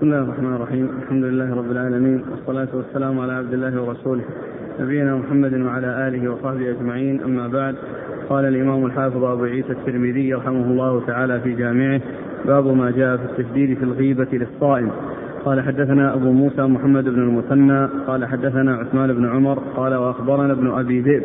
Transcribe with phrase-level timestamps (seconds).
[0.00, 0.88] بسم الله الرحمن الرحيم.
[1.02, 2.22] الحمد لله رب العالمين.
[2.30, 4.22] والصلاة والسلام على عبد الله ورسوله.
[4.80, 7.20] نبينا محمد وعلى آله وصحبه أجمعين.
[7.22, 7.74] أما بعد
[8.28, 12.00] قال الإمام الحافظ أبو عيسى الترمذي رحمه الله تعالى في جامعه
[12.46, 14.90] باب ما جاء في التشديد في الغيبة للصائم.
[15.44, 17.86] قال حدثنا أبو موسى محمد بن المثنى.
[18.06, 19.58] قال حدثنا عثمان بن عمر.
[19.76, 21.22] قال وأخبرنا ابن أبي ذئب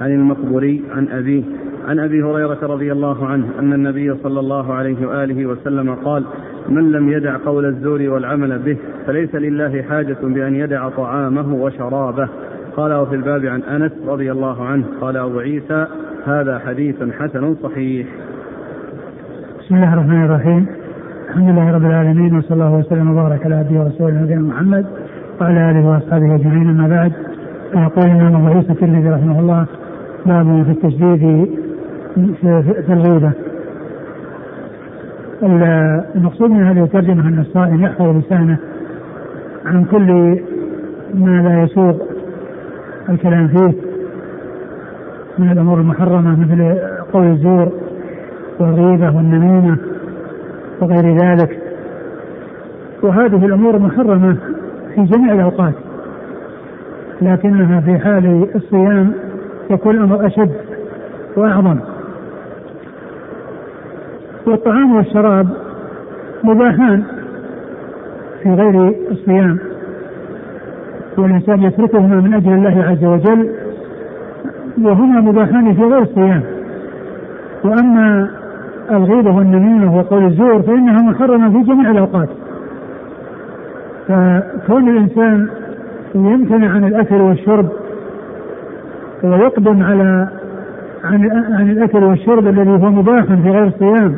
[0.00, 1.42] عن المقبري عن أبيه
[1.86, 6.24] عن أبي هريرة رضي الله عنه أن النبي صلى الله عليه وآله وسلم قال
[6.68, 8.76] من لم يدع قول الزور والعمل به
[9.06, 12.28] فليس لله حاجة بأن يدع طعامه وشرابه.
[12.76, 15.86] قال وفي الباب عن أنس رضي الله عنه قال أبو عيسى
[16.24, 18.06] هذا حديث حسن صحيح.
[19.60, 20.66] بسم الله الرحمن الرحيم.
[21.28, 24.86] الحمد لله رب العالمين وصلى الله وسلم وبارك على عبده ورسوله نبينا محمد
[25.40, 27.12] وعلى آله وأصحابه أجمعين أما بعد.
[27.72, 29.66] فيقول الإمام أبو عيسى الترمذي رحمه الله
[30.26, 31.65] باب في التشديد
[32.16, 33.32] في الغيبة
[36.14, 38.58] المقصود من هذه الترجمة أن الصائم يحفظ لسانه
[39.66, 40.40] عن كل
[41.14, 41.94] ما لا يسوغ
[43.08, 43.72] الكلام فيه
[45.38, 46.78] من الأمور المحرمة مثل
[47.12, 47.72] قول الزور
[48.60, 49.76] والغيبة والنميمة
[50.80, 51.58] وغير ذلك.
[53.02, 54.36] وهذه الأمور محرمة
[54.94, 55.74] في جميع الأوقات
[57.22, 59.12] لكنها في حال الصيام
[59.70, 60.50] يكون الأمر أشد
[61.36, 61.78] وأعظم.
[64.46, 65.48] والطعام والشراب
[66.44, 67.02] مباحان
[68.42, 69.58] في غير الصيام
[71.18, 73.50] والإنسان يتركهما من أجل الله عز وجل
[74.82, 76.42] وهما مباحان في غير الصيام.
[77.64, 78.30] وأما
[78.90, 82.28] الغيبة والنميمة وقول الزور فإنها محرمة في جميع الأوقات.
[84.08, 85.48] فكون الإنسان
[86.14, 87.68] يمتنع عن الأكل والشرب
[89.22, 90.28] ويقدم على
[91.04, 94.16] عن عن الأكل والشرب الذي هو مباح في غير الصيام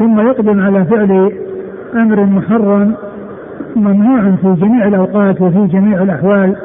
[0.00, 1.32] ثم يقدم على فعل
[1.94, 2.94] أمر محرم
[3.76, 6.56] ممنوع في جميع الأوقات وفي جميع الأحوال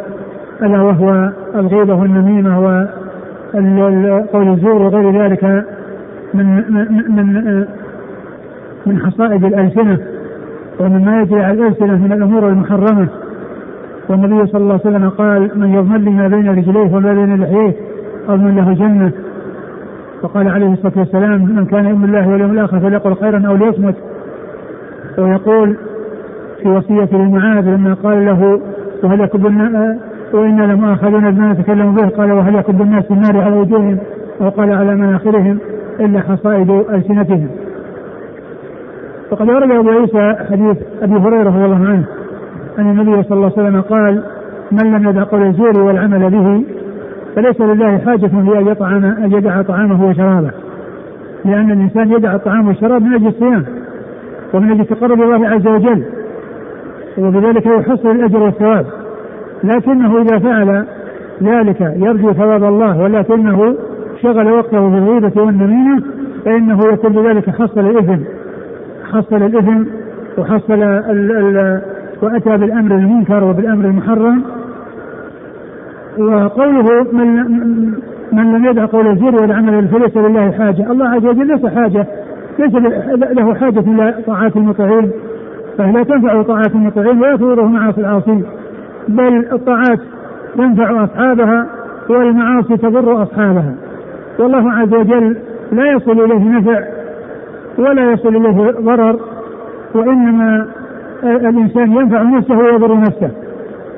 [0.62, 5.66] ألا وهو الغيبة والنميمة وقول الزور وغير ذلك
[6.34, 6.46] من
[7.16, 7.66] من
[8.86, 10.00] من حصائد الألسنة
[10.80, 13.08] ومما يجري على الألسنة من الأمور المحرمة.
[14.10, 17.74] والنبي صلى الله عليه وسلم قال من يضمن لي ما بين رجليه وما بين لحييه
[18.30, 19.12] اضمن له الجنه
[20.26, 23.96] وقال عليه الصلاة والسلام من كان يؤمن الله واليوم الآخر فليقل خيرا أو ليصمت.
[25.18, 25.78] ويقول
[26.62, 28.62] في وصية لمعاذ لما قال له
[29.04, 29.46] وهل يكب
[30.34, 32.08] وإنا لمؤاخذون بما نتكلم به.
[32.08, 33.98] قال وهل يكب الناس النار على وجوههم
[34.42, 35.60] أو قال على مناخرهم
[36.00, 37.48] إلا حصائد ألسنتهم؟
[39.32, 42.06] وقد ورد أبو عيسى حديث أبي هريرة رضي الله عنه
[42.80, 44.24] أن النبي صلى الله عليه وسلم قال
[44.72, 46.64] من لم يدع قول الزور والعمل به
[47.36, 50.52] فليس لله حاجة في أن يطعم أن يدع طعامه وشرابه.
[51.46, 53.66] لأن الإنسان يدع الطعام والشراب من أجل الصيام
[54.54, 56.04] ومن أجل تقرب الله عز وجل
[57.18, 58.86] وبذلك يحصل الأجر والثواب.
[59.64, 60.86] لكنه إذا فعل
[61.44, 63.76] ذلك يرجو ثواب الله ولكنه
[64.22, 66.04] شغل وقته بالغيبة والنميمة
[66.46, 68.24] فإنه يكون بذلك حصل الإثم.
[69.12, 69.84] حصل الإثم
[70.38, 71.82] وحصل ال ال
[72.22, 74.44] وأتى بالأمر المنكر وبالأمر المحرم
[76.18, 77.46] وقوله من
[78.32, 82.08] من لم يدع قول الزور والعمل فليس لله حاجة، الله عز وجل ليس حاجة.
[82.60, 82.74] ليس
[83.34, 85.12] له حاجة إلى طاعات المطيعين
[85.78, 88.44] فلا تنفع طاعات المطيعين ولا تضره معاصي العاصين
[89.08, 90.00] بل الطاعات
[90.58, 91.68] تنفع أصحابها
[92.10, 93.74] والمعاصي تضر أصحابها.
[94.40, 95.38] والله عز وجل
[95.72, 96.84] لا يصل إليه نفع
[97.78, 99.20] ولا يصل إليه ضرر.
[99.96, 100.68] وإنما
[101.24, 103.32] الإنسان ينفع نفسه ويضر نفسه.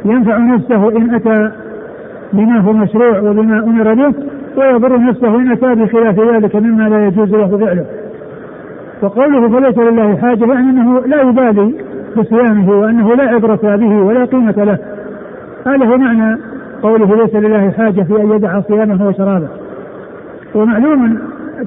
[0.06, 1.52] ينفع نفسه إن أتى
[2.34, 4.14] بما هو مشروع وبما أمر به
[4.58, 7.86] ويضر نفسه ان اتى بخلاف ذلك مما لا يجوز له فعله.
[9.02, 11.76] وقوله فليس لله حاجة يعني انه لا يبالي
[12.18, 14.78] بصيامه وأنه لا عبرة به ولا قيمة له.
[15.68, 16.38] هذا هو معنى
[16.84, 19.48] قوله ليس لله حاجة في أن يدع صيامه وشرابه.
[20.56, 21.20] ومعلوم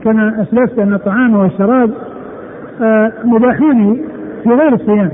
[0.04, 1.91] كما أسلفت أن الطعام والشراب
[2.82, 4.00] آه، مباحون
[4.43, 5.10] في غير الصيام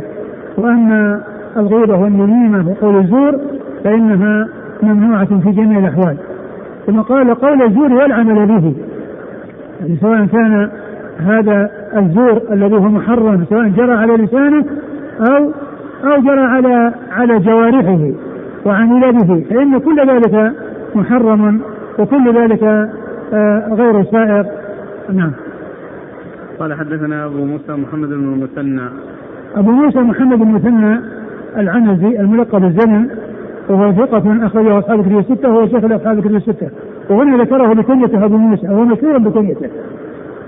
[0.59, 1.21] وأما
[1.57, 3.41] الغيبة والنميمة وقول الزور
[3.85, 4.49] فإنها
[4.83, 6.17] ممنوعة في جميع الأحوال.
[6.87, 8.75] ثم قال قول الزور والعمل به.
[9.81, 10.71] يعني سواء كان
[11.19, 14.65] هذا الزور الذي هو محرم سواء جرى على لسانه
[15.21, 15.53] أو
[16.05, 18.11] أو جرى على على جوارحه
[18.67, 19.45] وعمل به.
[19.51, 20.53] فإن كل ذلك
[20.95, 21.61] محرم
[21.99, 22.63] وكل ذلك
[23.33, 24.47] آه، غير سائر.
[25.13, 25.33] نعم.
[26.59, 28.89] قال حدثنا أبو موسى محمد بن المثنى.
[29.57, 31.01] أبو موسى محمد بن المثنى
[31.57, 33.09] العنزي الملقب الزمن
[33.69, 36.71] وهو ثقة أخرجه أصحاب الكتب الستة وهو شيخ أصحاب الكتب الستة.
[37.11, 39.69] وهنا ذكره بكنيته أبو موسى وهو مشهور بكنيته.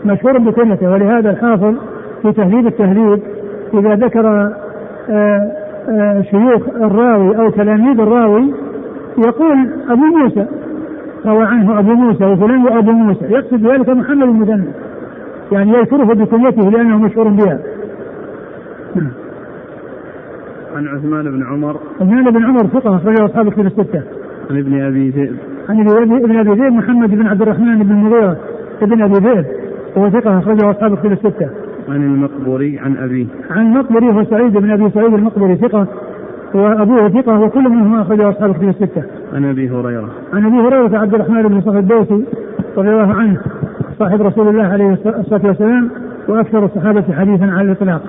[0.05, 1.75] مشهور بكنيته ولهذا الحافظ
[2.23, 3.23] في تهذيب التهذيب
[3.75, 4.53] إذا ذكر
[5.11, 5.53] آه،
[5.89, 8.55] آه، شيوخ الراوي أو تلاميذ الراوي
[9.19, 10.47] يقول أبو موسى
[11.27, 13.25] روى عنه أبو موسى وفلان وابو موسى.
[13.25, 14.69] يقصد ذلك محمد المثنى
[15.53, 17.59] يعني يذكره بكنيته لأنه مشهور بها.
[20.77, 24.03] عن عثمان بن عمر عثمان بن عمر ثقة أخرجه أصحاب الكتب الستة.
[24.51, 25.37] عن ابن أبي ذئب.
[25.69, 28.37] عن ابن أبي ذئب محمد بن عبد الرحمن بن المغيرة
[28.83, 29.47] ابن أبي ذئب
[29.97, 31.51] وهو ثقة أخرجه أصحاب الكتب الستة.
[31.89, 33.27] عن المقبوري عن أبيه.
[33.51, 35.87] عن المقبري هو سعيد بن أبي سعيد المقبري ثقة
[36.55, 39.03] وأبوه ثقة وكل منهما أخرجه أصحاب الكتب الستة.
[39.35, 40.09] عن أبي هريرة.
[40.33, 42.25] عن أبي هريرة عبد الرحمن بن صخر الدوسي
[42.77, 43.41] رضي الله عنه
[43.99, 45.91] صاحب رسول الله عليه الصلاة والسلام
[46.29, 48.03] وأكثر الصحابة حديثا على الإطلاق.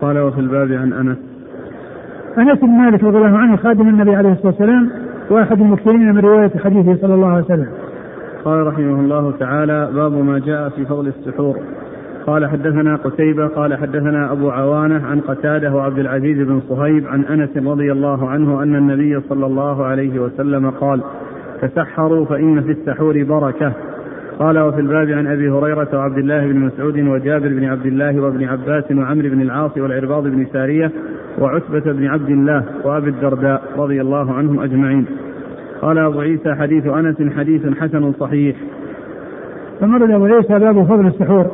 [0.00, 1.27] قال وفي الباب عن أنس.
[2.38, 4.90] أنس بن مالك رضي الله عنه خادم النبي عليه الصلاة والسلام
[5.30, 7.68] وأحد المكثرين من رواية حديثه صلى الله عليه وسلم.
[8.44, 11.56] قال رحمه الله تعالى باب ما جاء في فضل السحور
[12.26, 17.56] قال حدثنا قتيبة قال حدثنا أبو عوانة عن قتادة وعبد العزيز بن صهيب عن أنس
[17.56, 21.02] رضي الله عنه أن النبي صلى الله عليه وسلم قال
[21.62, 23.72] تسحروا فإن في السحور بركة
[24.38, 28.44] قال وفي الباب عن أبي هريرة وعبد الله بن مسعود وجابر بن عبد الله وابن
[28.44, 30.90] عباس وعمرو بن العاص والعرباض بن سارية
[31.38, 35.06] وعتبة بن عبد الله وأبي الدرداء رضي الله عنهم أجمعين.
[35.82, 38.56] قال أبو عيسى حديث أنس حديث حسن صحيح.
[39.80, 41.46] ثم أبو عيسى باب فضل السحور.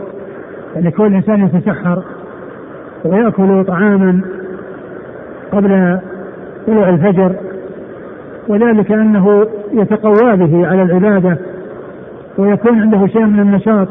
[0.75, 2.03] يعني كل إنسان يتسحر
[3.05, 4.21] ويأكل طعاما
[5.53, 5.99] قبل
[6.67, 7.33] طلوع الفجر.
[8.49, 11.39] وذلك أنه يتقوى به على العبادة
[12.39, 13.89] ويكون عنده شيء من النشاط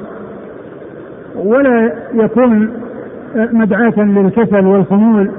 [1.35, 2.69] ولا يكون
[3.35, 5.31] مدعاة للكسل والخمول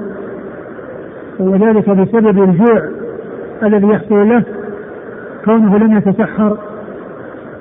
[1.39, 2.81] وذلك بسبب الجوع
[3.63, 4.43] الذي يحصل له
[5.45, 6.57] كونه لم يتسحر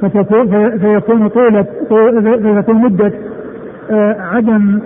[0.01, 1.67] فيكون طولة
[2.37, 3.13] فيكون مدة
[3.91, 4.81] آه، عدم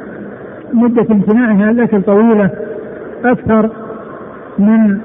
[0.72, 2.50] مدة امتناعه عن الأكل طويلة
[3.25, 3.70] أكثر
[4.58, 4.99] من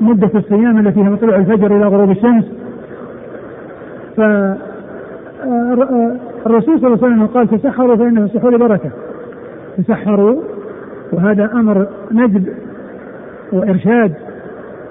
[0.00, 2.44] مدة الصيام التي هي من طلوع الفجر إلى غروب الشمس.
[4.16, 4.20] ف
[6.46, 8.90] الرسول صلى الله عليه وسلم قال تسحروا فإن في السحور بركة
[9.78, 10.42] تسحروا
[11.12, 12.48] وهذا أمر ندب
[13.52, 14.12] وإرشاد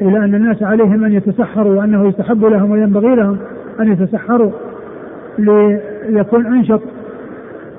[0.01, 3.37] إلى أن الناس عليهم أن يتسحروا وأنه يستحب لهم وينبغي لهم
[3.79, 4.51] أن يتسحروا
[6.09, 6.81] ليكون أنشط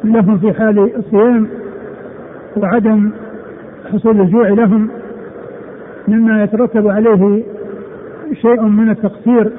[0.04, 1.46] لهم في حال الصيام
[2.56, 3.10] وعدم
[3.92, 4.88] حصول الجوع لهم
[6.08, 7.42] مما يترتب عليه
[8.32, 9.50] شيء من التقصير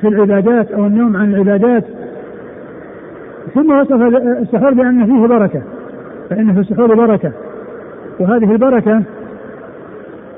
[0.00, 1.84] في العبادات أو النوم عن العبادات.
[3.54, 4.02] ثم وصف
[4.42, 5.62] السحور بأن فيه بركة
[6.30, 7.32] فإن في السحور بركة.
[8.20, 9.02] وهذه البركة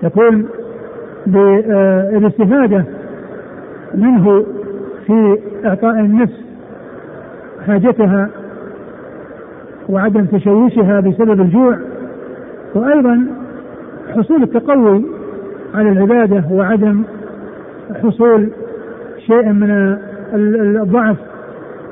[0.02, 0.48] تكون
[1.26, 2.84] بالاستفاده
[3.94, 4.44] منه
[5.06, 6.40] في إعطاء النفس
[7.66, 8.28] حاجتها
[9.88, 11.78] وعدم تشويشها بسبب الجوع
[12.74, 13.26] وأيضا
[14.16, 15.04] حصول التقوي
[15.74, 17.02] على العبادة وعدم
[18.02, 18.50] حصول
[19.26, 19.96] شيء من
[20.82, 21.16] الضعف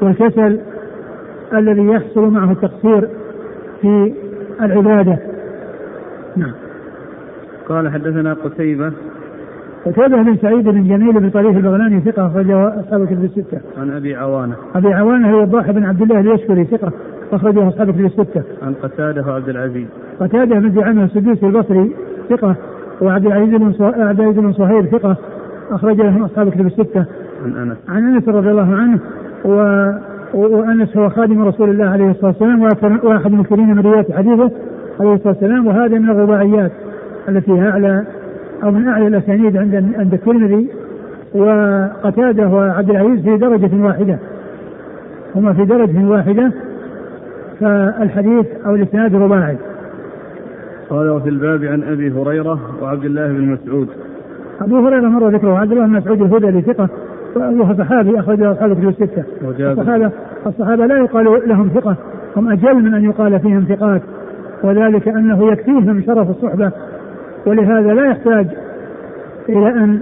[0.03, 0.61] والكسل
[1.53, 3.09] الذي يحصل معه التقصير
[3.81, 4.13] في
[4.63, 5.19] العبادة.
[6.37, 6.53] نعم.
[7.69, 8.93] قال حدثنا قتيبة
[9.87, 13.61] قتيبة بن سعيد بن جميل بن طريف البغلاني ثقة أخرجه أصحاب الكتب الستة.
[13.79, 14.55] عن أبي عوانة.
[14.75, 16.93] أبي عوانة هو الضاحي بن عبد الله اليشكري ثقة
[17.33, 18.43] أخرجه أصحاب الكتب الستة.
[18.63, 19.87] عن قتادة وعبد العزيز.
[20.21, 21.93] قتادة بن زعيم السدوسي البصري
[22.31, 22.57] ثقة
[23.01, 25.17] وعبد العزيز بن عبد العزيز بن صهيب ثقة
[25.71, 27.05] أخرج له أصحاب الكتب الستة.
[27.45, 27.79] عن أنس.
[27.89, 28.99] عن أنس رضي الله عنه
[29.45, 29.91] و
[30.35, 32.63] وأنس هو خادم رسول الله عليه الصلاة والسلام
[33.05, 34.51] وأحد المكثرين من رواية حديثه
[35.01, 36.73] عليه الصلاة والسلام وهذا من الرباعيات
[37.29, 38.05] التي هي أعلى
[38.65, 40.69] أو من أعلى الأسانيد عند عند الترمذي
[41.35, 44.19] وقتادة وعبد العزيز في درجة واحدة.
[45.37, 46.53] هما في درجة واحدة
[47.61, 49.57] فالحديث أو الإسناد رباعي.
[50.91, 53.89] قال وفي الباب عن أبي هريرة وعبد الله بن مسعود.
[54.61, 56.89] أبو هريرة مر ذكره وعبد الله بن مسعود الهذلي ثقة.
[57.37, 59.25] وهو صحابي أخرج أصحابه في الستة.
[59.73, 60.11] الصحابة
[60.47, 61.97] الصحابة لا يقال لهم ثقة
[62.37, 64.03] هم أجل من أن يقال فيهم ثقات
[64.65, 66.71] وذلك أنه يكفيهم شرف الصحبة
[67.47, 68.47] ولهذا لا يحتاج
[69.49, 70.01] إلى أن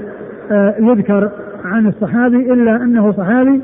[0.52, 1.30] آه، يذكر
[1.64, 3.60] عن الصحابي إلا أنه صحابي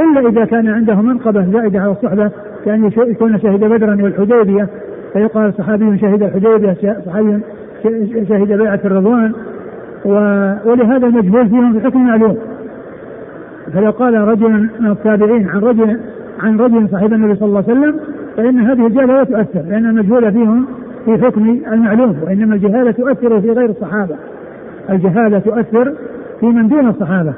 [0.00, 2.30] إلا إذا كان عنده منقبة زائدة على الصحبة
[2.64, 4.68] كأن يكون شهد بدرا والحديبية
[5.12, 6.76] فيقال صحابي شهد الحديبية
[7.06, 7.40] صحابي
[8.28, 9.32] شهد بيعة الرضوان
[10.64, 12.36] ولهذا المجهول فيهم في حكم معلوم
[13.74, 16.00] فلو قال رجل من التابعين عن رجل
[16.40, 18.00] عن رجل صاحب النبي صلى الله عليه وسلم
[18.36, 20.66] فإن هذه الجهالة لا تؤثر لأن المجهول فيهم
[21.04, 24.16] في حكم المعلوم وإنما الجهالة تؤثر في غير الصحابة.
[24.90, 25.94] الجهالة تؤثر
[26.40, 27.34] في من دون الصحابة.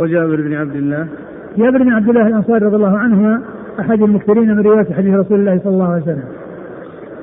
[0.00, 1.06] وجابر بن عبد الله.
[1.58, 3.42] جابر بن عبد الله الأنصاري رضي الله عنهما
[3.80, 6.24] أحد المكثرين من رواية حديث رسول الله صلى الله عليه وسلم.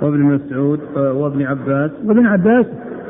[0.01, 1.91] وابن مسعود وابن عباس.
[2.05, 2.65] وابن عباس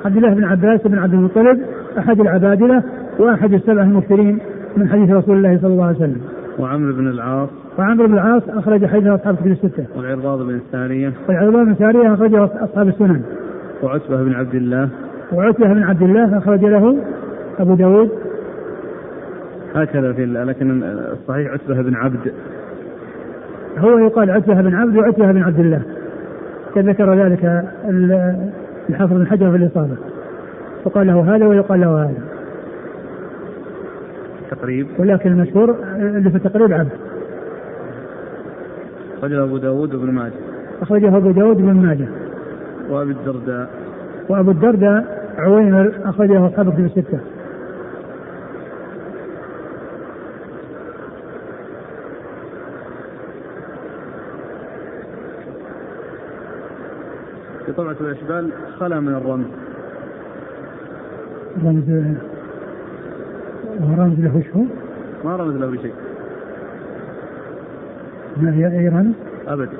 [0.06, 1.62] عبد الله بن عباس بن عبد المطلب
[1.98, 2.84] أحد العبادلة
[3.20, 4.40] وأحد السبع المكثرين
[4.78, 6.22] من حديث رسول الله صلى الله عليه وسلم.
[6.60, 7.50] وعمرو بن العاص.
[7.80, 9.86] وعمرو بن العاص أخرج حديث أصحاب الكتب الستة.
[9.98, 11.12] والعرباض بن السارية.
[11.28, 13.22] والعرباض بن السارية أخرجه أصحاب السنن.
[13.84, 14.90] وعتبة بن عبد الله.
[15.34, 16.98] وعتبة بن عبد الله أخرج له
[17.60, 18.10] أبو داود.
[19.76, 22.34] هكذا في لكن الصحيح عتبة بن عبد.
[23.78, 25.82] هو يقال عتبة بن عبد وعتبة بن عبد الله.
[26.78, 27.64] ذكر ذلك
[28.90, 29.98] الحافظ بن حجر في الإصابة.
[30.86, 32.37] وقال له هذا ويقال له هذا.
[34.52, 36.92] تقريب ولكن المشهور اللي في التقريب عبد.
[39.18, 40.34] أخرجه أبو داود وابن ماجه.
[40.82, 42.08] أخرجه أبو داود وابن ماجه.
[42.90, 43.70] وأبي الدرداء.
[44.30, 47.20] وأبو الدرداء عويمر أخرجه أصحاب في الستة.
[57.66, 59.46] في طبعة الأشبال خلا من الرمز
[61.66, 62.18] رمز
[63.82, 64.66] رمز له شو؟
[65.26, 65.94] ما رمز له بشيء
[68.38, 69.14] ما هي أي رمز؟
[69.48, 69.78] أبدا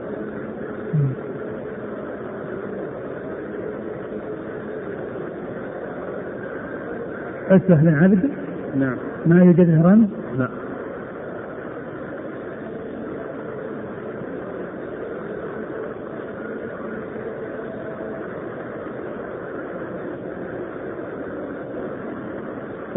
[7.50, 8.30] عتبة بن عبد
[8.80, 10.50] نعم ما يوجد رمز؟ لا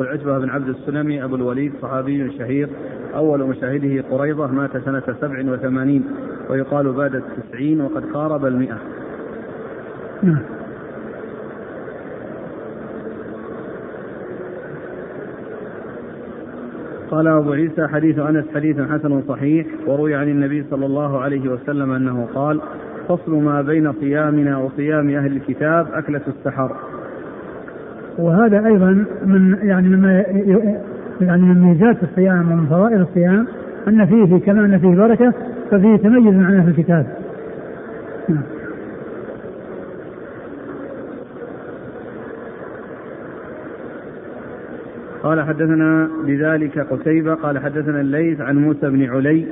[0.01, 2.69] والعتبة بن عبد السلمي أبو الوليد صحابي شهير
[3.15, 6.05] أول مشاهده قريضة مات سنة سبع وثمانين
[6.51, 8.79] ويقال بعد التسعين وقد قارب المئة.
[10.23, 10.43] نعم
[17.11, 21.93] قال أبو عيسى حديث أنس حديث حسن صحيح وروي عن النبي صلى الله عليه وسلم
[21.93, 22.61] أنه قال
[23.09, 26.77] فصل ما بين صيامنا وصيام أهل الكتاب أكلة السحر.
[28.21, 30.25] وهذا أيضا من يعني مما
[31.21, 33.47] يعني من ميزات الصيام ومن فوائد الصيام
[33.89, 35.33] أن فيه كما أن فيه بركة
[35.71, 37.07] ففيه تميز عن أهل الكتاب.
[38.29, 38.43] نعم.
[45.23, 49.47] قال حدثنا بذلك قتيبة قال حدثنا الليث عن موسى بن علي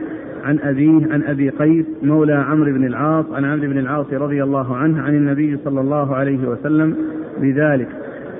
[0.44, 4.76] عن أبيه عن أبي قيس مولى عمرو بن العاص عن عمرو بن العاص رضي الله
[4.76, 6.96] عنه عن النبي صلى الله عليه وسلم
[7.40, 7.88] بذلك.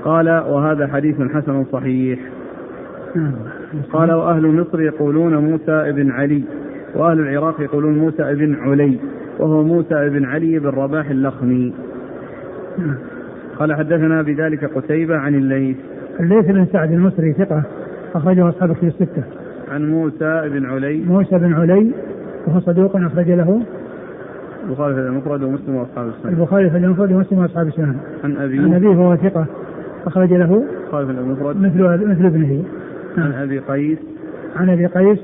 [0.09, 2.19] قال وهذا حديث حسن صحيح.
[3.93, 6.43] قال وأهل مصر يقولون موسى بن علي
[6.95, 8.99] وأهل العراق يقولون موسى بن علي
[9.39, 11.75] وهو موسى بن علي بن رباح اللخمي.
[13.59, 15.77] قال حدثنا بذلك قتيبة عن الليث.
[16.21, 17.63] الليث بن سعد المصري ثقة
[18.15, 19.23] أخرجه أصحاب في الستة.
[19.73, 21.05] عن موسى بن علي.
[21.05, 21.93] موسى بن علي
[22.47, 23.63] وهو صدوق أخرج له.
[24.69, 26.33] البخاري في المفرد ومسلم وأصحاب السنة.
[26.33, 27.95] البخاري في المفرد ومسلم وأصحاب السنة.
[28.25, 29.47] عن أبي عن أبيه وهو ثقة.
[30.07, 31.57] أخرج له في المفرد.
[31.57, 32.65] مثل مثل ابنه.
[33.19, 33.99] عن أبي قيس.
[34.57, 35.19] عن أبي قيس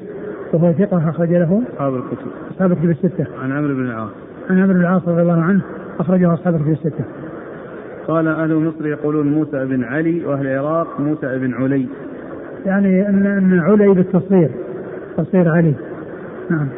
[0.53, 2.27] وهو ثقة أخرج له أصحاب الكتب.
[2.51, 3.27] أصحاب الكتب الستة.
[3.43, 4.11] عن عمرو بن العاص.
[4.51, 5.61] عن عمرو بن العاص رضي الله عنه
[6.01, 7.05] أخرجه أصحاب الكتب الستة.
[8.09, 11.87] قال أهل مصر يقولون موسى بن علي وأهل العراق موسى بن علي.
[12.67, 14.51] يعني أن أن علي بالتصغير
[15.17, 15.75] تصغير علي.
[16.51, 16.69] نعم.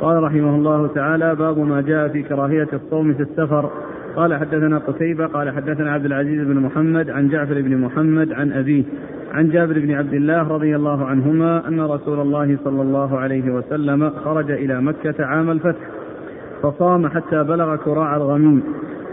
[0.00, 3.70] قال رحمه الله تعالى باب ما جاء في كراهية الصوم في السفر.
[4.16, 8.84] قال حدثنا قتيبة قال حدثنا عبد العزيز بن محمد عن جعفر بن محمد عن أبيه
[9.32, 14.10] عن جابر بن عبد الله رضي الله عنهما أن رسول الله صلى الله عليه وسلم
[14.10, 15.88] خرج إلى مكة عام الفتح
[16.62, 18.62] فصام حتى بلغ كراع الغميم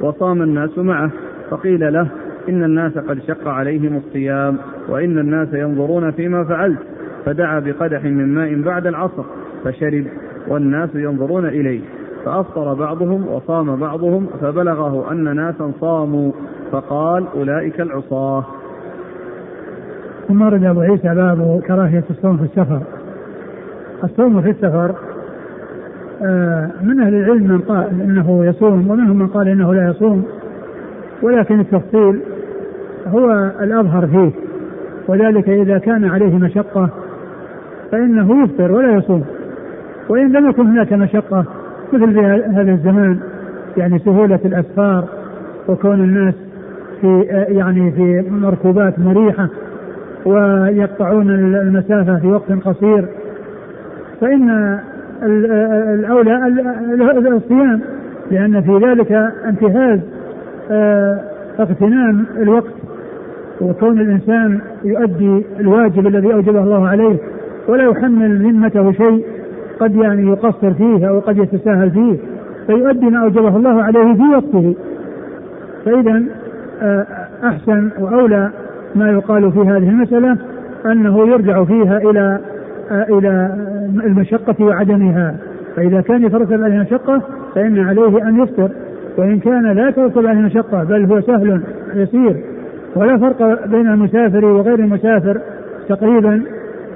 [0.01, 1.11] وصام الناس معه
[1.49, 2.07] فقيل له
[2.49, 4.57] إن الناس قد شق عليهم الصيام
[4.89, 6.79] وإن الناس ينظرون فيما فعلت
[7.25, 9.23] فدعا بقدح من ماء بعد العصر
[9.63, 10.05] فشرب
[10.47, 11.81] والناس ينظرون إليه.
[12.25, 16.31] فأفطر بعضهم وصام بعضهم فبلغه أن ناسا صاموا
[16.71, 18.45] فقال أولئك العصاة.
[20.27, 22.81] ثم ورد أبو عيسى باب كراهية الصوم في السفر.
[24.03, 24.95] الصوم في السفر
[26.23, 30.23] آه، من أهل العلم من قال إنه يصوم ومنهم من قال إنه لا يصوم
[31.21, 32.21] ولكن التفصيل
[33.07, 34.31] هو الأظهر فيه.
[35.07, 36.89] وذلك إذا كان عليه مشقة
[37.91, 39.25] فإنه يفطر ولا يصوم.
[40.09, 41.45] وإن لم يكن هناك مشقة
[41.93, 42.19] مثل في
[42.55, 43.19] هذا الزمان
[43.77, 45.05] يعني سهولة الأسفار
[45.67, 46.33] وكون الناس
[47.01, 49.49] في يعني في مركوبات مريحة
[50.25, 53.05] ويقطعون المسافة في وقت قصير.
[54.21, 54.79] فإن
[55.23, 57.81] الأولى الصيام
[58.31, 59.11] لأن في ذلك
[59.45, 59.99] انتهاز
[60.71, 61.19] آه،
[61.59, 62.73] اغتنام الوقت
[63.61, 67.17] وكون الإنسان يؤدي الواجب الذي أوجبه الله عليه
[67.67, 69.25] ولا يحمل ذمته شيء.
[69.81, 72.17] قد يعني يقصر فيه أو قد يتساهل فيه
[72.67, 74.75] فيؤدي ما أوجبه الله عليه في وقته.
[75.85, 76.23] فإذا
[76.81, 77.05] آه،
[77.43, 78.49] أحسن وأولى
[78.95, 80.37] ما يقال في هذه المسألة
[80.85, 82.39] أنه يرجع فيها إلى
[82.91, 83.55] آه، إلى
[84.05, 85.35] المشقة وعدمها.
[85.75, 87.21] فإذا كان يترتب عليه مشقة
[87.55, 88.69] فإن عليه أن يفطر
[89.17, 91.61] وإن كان لا يترتب عليه مشقة بل هو سهل
[91.95, 92.43] يسير
[92.95, 95.41] ولا فرق بين المسافر وغير المسافر
[95.89, 96.43] تقريبا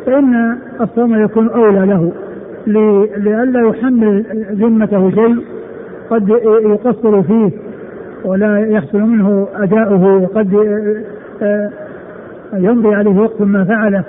[0.06, 2.12] فإن الصوم يكون أولى له.
[2.68, 5.38] لئلا يحمل ذمته شيء
[6.10, 6.30] قد
[6.66, 7.52] يقصر فيه
[8.26, 10.54] ولا يحصل منه أداؤه وقد
[12.54, 14.04] يمضي عليه وقت ما فعله.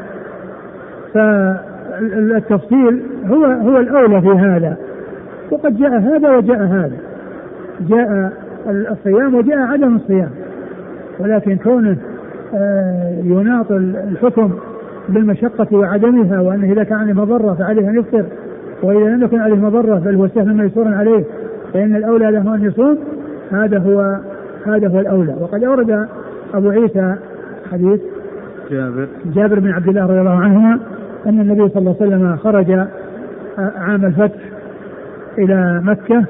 [1.15, 4.77] فالتفصيل هو هو الأولى في هذا.
[5.51, 6.97] وقد جاء هذا وجاء هذا.
[7.89, 8.33] جاء
[8.67, 10.31] الصيام وجاء عدم الصيام.
[11.19, 11.97] ولكن كونه
[13.25, 14.51] يناط الحكم
[15.09, 18.25] بالمشقة وعدمها وأنه إذا كان عليه مضرة فعليه أن يفطر
[18.83, 21.25] وإذا لم يكن عليه مضرة بل هو سهل ميسور عليه
[21.73, 22.99] فإن الأولى له أن يصوم
[23.51, 24.21] هذا هو
[24.67, 25.37] هذا هو الأولى.
[25.41, 26.09] وقد أورد
[26.55, 27.15] أبو عيسى
[27.73, 28.01] حديث
[28.71, 29.09] جابر.
[29.35, 30.81] جابر بن عبد الله رضي الله عنهما
[31.27, 32.87] أن النبي صلى الله عليه وسلم خرج آه،
[33.59, 34.41] عام الفتح
[35.39, 36.25] إلى مكة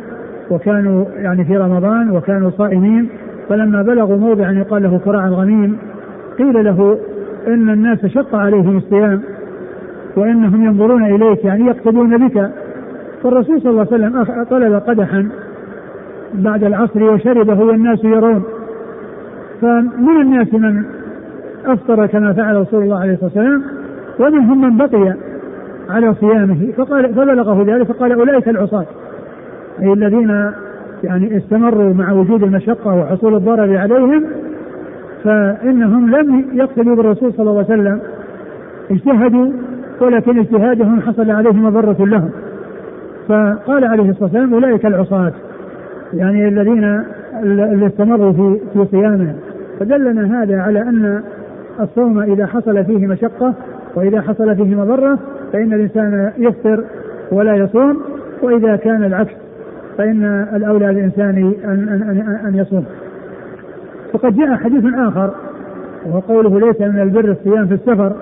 [0.50, 3.08] وكانوا يعني في رمضان وكانوا صائمين
[3.48, 5.78] فلما بلغوا موضعا يقال له كراع الغميم
[6.38, 6.98] قيل له
[7.46, 9.22] إن الناس شق عليهم الصيام.
[10.16, 12.50] وإنهم ينظرون إليك يعني يقتدون بك.
[13.23, 15.28] فالرسول صلى الله عليه وسلم طلب قدحا
[16.35, 18.42] بعد العصر وشربه والناس يرون.
[19.61, 20.85] فمن الناس من
[21.66, 23.62] أفطر كما فعل رسول الله عليه الصلاة والسلام
[24.20, 25.14] ومنهم من بقي
[25.90, 26.73] على صيامه.
[26.76, 28.87] فقال فبلغه ذلك فقال أولئك العصاة.
[29.82, 30.50] أي الذين
[31.04, 34.25] يعني استمروا مع وجود المشقة وحصول الضرر عليهم
[35.25, 38.00] فإنهم لم يقتدوا بالرسول صلى الله عليه وسلم.
[38.90, 39.52] اجتهدوا
[40.00, 42.30] ولكن اجتهادهم حصل عليهم مضرة لهم
[43.28, 45.32] فقال عليه الصلاة والسلام أولئك العصاة
[46.14, 47.02] يعني الذين
[47.42, 49.34] اللي استمروا في في صيامه.
[49.80, 51.22] فدلنا هذا على أن
[51.80, 53.54] الصوم إذا حصل فيه مشقة
[53.94, 55.18] وإذا حصل فيه مضرة
[55.52, 56.85] فإن الإنسان يفطر
[57.32, 58.00] ولا يصوم
[58.42, 59.32] وإذا كان العكس
[59.98, 62.85] فإن الأولى للإنسان أن, أن, أن, أن يصوم.
[64.14, 65.30] وقد جاء حديث آخر
[66.06, 68.12] وهو قوله ليس من البر الصيام في السفر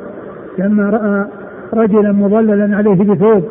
[0.59, 1.27] لما رأى
[1.75, 3.45] رجلا مظللا عليه بثوب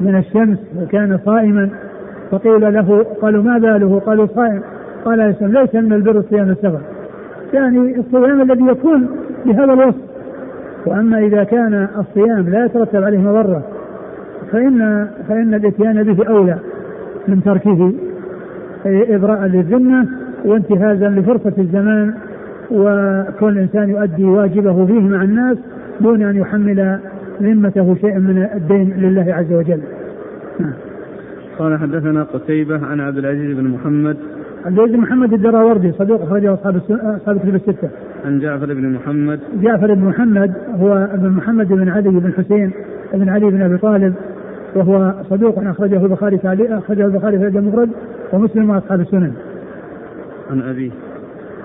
[0.00, 1.68] من الشمس وكان صائما
[2.30, 4.60] فقيل له قالوا ما باله؟ قالوا صائم.
[5.04, 6.80] قال ليس من البر الصيام في السفر.
[7.52, 9.08] يعني الصيام الذي يكون
[9.46, 10.14] بهذا الوصف.
[10.86, 13.62] وأما إذا كان الصيام لا يترتب عليه مضرة
[14.52, 16.58] فإن فإن الإتيان به أولى
[17.28, 17.92] من تركه
[18.86, 20.08] إبراء للذمة
[20.44, 22.14] وانتهازا لفرصة الزمان
[22.70, 25.56] وكون الإنسان يؤدي واجبه فيه مع الناس
[26.00, 26.98] دون أن يحمل
[27.42, 29.80] ذمته شيئا من الدين لله عز وجل
[30.60, 30.72] نعم.
[31.58, 34.16] قال حدثنا قتيبة عن عبد العزيز بن محمد
[34.64, 37.88] عبد العزيز بن محمد الدراوردي صديق أخرجه أصحاب أصحاب الكتب الستة.
[38.24, 42.70] عن جعفر بن محمد جعفر بن محمد هو ابن محمد بن علي بن حسين
[43.14, 44.14] بن علي بن أبي طالب
[44.76, 46.40] وهو صدوق أخرجه البخاري
[46.78, 47.90] أخرجه البخاري في المفرد
[48.32, 49.32] ومسلم وأصحاب السنن.
[50.50, 50.90] عن أبيه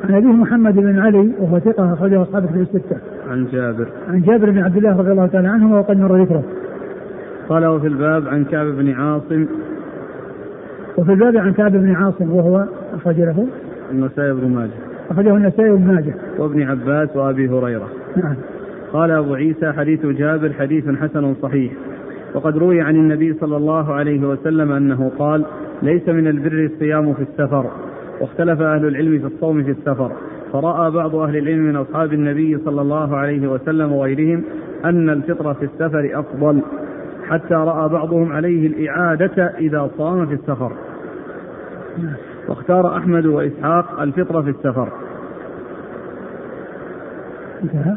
[0.03, 2.97] عن أبيه محمد بن علي وهو ثقة أخرجه أصحاب الكتب الستة.
[3.29, 3.87] عن جابر.
[4.07, 6.43] عن جابر بن عبد الله رضي الله تعالى عنه وقد مر ذكره.
[7.49, 9.45] قال وفي الباب عن كعب بن عاصم.
[10.97, 13.47] وفي الباب عن كعب بن عاصم وهو أخرج له.
[13.91, 14.71] النسائي بن ماجه.
[15.11, 16.13] أخرجه النسائي بن ماجه.
[16.37, 17.87] وابن عباس وأبي هريرة.
[18.15, 18.35] نعم.
[18.93, 21.71] قال أبو عيسى حديث جابر حديث حسن صحيح.
[22.33, 25.45] وقد روي عن النبي صلى الله عليه وسلم أنه قال
[25.81, 27.65] ليس من البر الصيام في السفر.
[28.21, 30.11] واختلف أهل العلم في الصوم في السفر.
[30.53, 34.43] فراى بعض أهل العلم من اصحاب النبي صلى الله عليه وسلم وغيرهم
[34.85, 36.61] ان الفطر في السفر افضل
[37.29, 40.71] حتى راى بعضهم عليه الاعاده اذا صام في السفر.
[42.47, 44.89] واختار احمد واسحاق الفطر في السفر.
[47.63, 47.95] انتهى.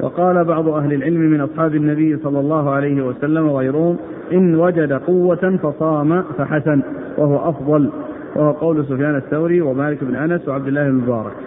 [0.00, 3.96] وقال بعض أهل العلم من أصحاب النبي صلى الله عليه وسلم وغيرهم
[4.32, 6.82] إن وجد قوة فصام فحسن
[7.18, 7.90] وهو أفضل.
[8.36, 11.43] وهو قول سفيان الثوري ومالك بن أنس وعبد الله بن المبارك.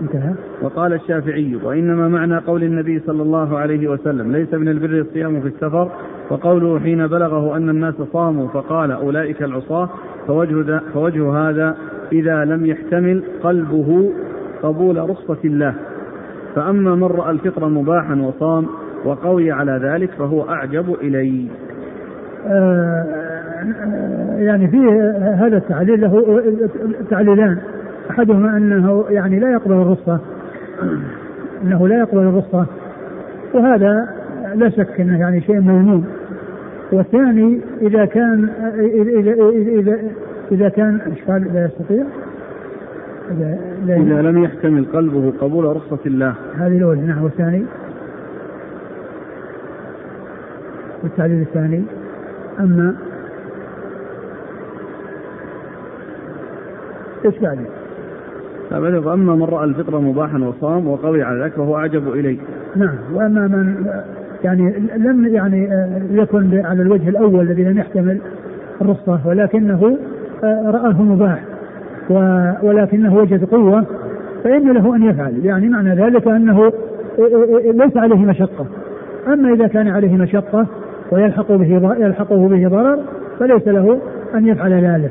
[0.00, 0.34] انتهى.
[0.62, 5.46] وقال الشافعي وإنما معنى قول النبي صلى الله عليه وسلم ليس من البر الصيام في
[5.46, 5.90] السفر.
[6.30, 9.88] وقوله حين بلغه أن الناس صاموا فقال أولئك العصاة.
[10.26, 11.76] فوجه, فوجه هذا
[12.12, 14.12] إذا لم يحتمل قلبه
[14.62, 15.74] قبول رخصة الله.
[16.54, 18.66] فأما من رأى الفطر مباحا وصام
[19.04, 21.48] وقوي على ذلك فهو أعجب إلي
[22.46, 23.06] آه
[24.38, 24.76] يعني في
[25.40, 26.42] هذا التعليل له
[27.10, 27.58] تعليلان.
[28.10, 30.20] أحدهما أنه يعني لا يقبل الرخصة
[31.62, 32.66] أنه لا يقبل الرخصة
[33.54, 34.08] وهذا
[34.54, 36.04] لا شك أنه يعني شيء مذموم.
[36.92, 39.32] والثاني إذا كان إذا إذا
[39.80, 39.98] إذا,
[40.52, 42.04] إذا كان إيش قال؟ لا يستطيع.
[43.30, 46.34] إذا, إذا لم يحتمل قلبه قبول رخصة الله.
[46.56, 47.64] هذه الأولى نعم والثاني؟
[51.02, 51.82] والتعليل الثاني.
[52.60, 52.94] أما
[57.24, 57.34] إيش
[58.78, 62.38] بعده؟ أما من رأى الفطر مباحا وصام وقوي على ذلك فهو أعجب إليه.
[62.76, 63.86] نعم وأما من
[64.44, 68.20] يعني لم يعني آه، يكن على الوجه الأول الذي لم يحتمل
[68.80, 69.96] الرخصة ولكنه
[70.44, 71.44] آه، رآه مباح
[72.62, 73.84] ولكنه وجد قوة
[74.44, 76.72] فإن له أن يفعل يعني معنى ذلك أنه آه،
[77.72, 78.66] ليس عليه مشقة
[79.26, 80.66] أما إذا كان عليه مشقة
[81.12, 82.98] ويلحق به يلحقه به ضرر
[83.38, 83.98] فليس له
[84.34, 85.10] أن يفعل ذلك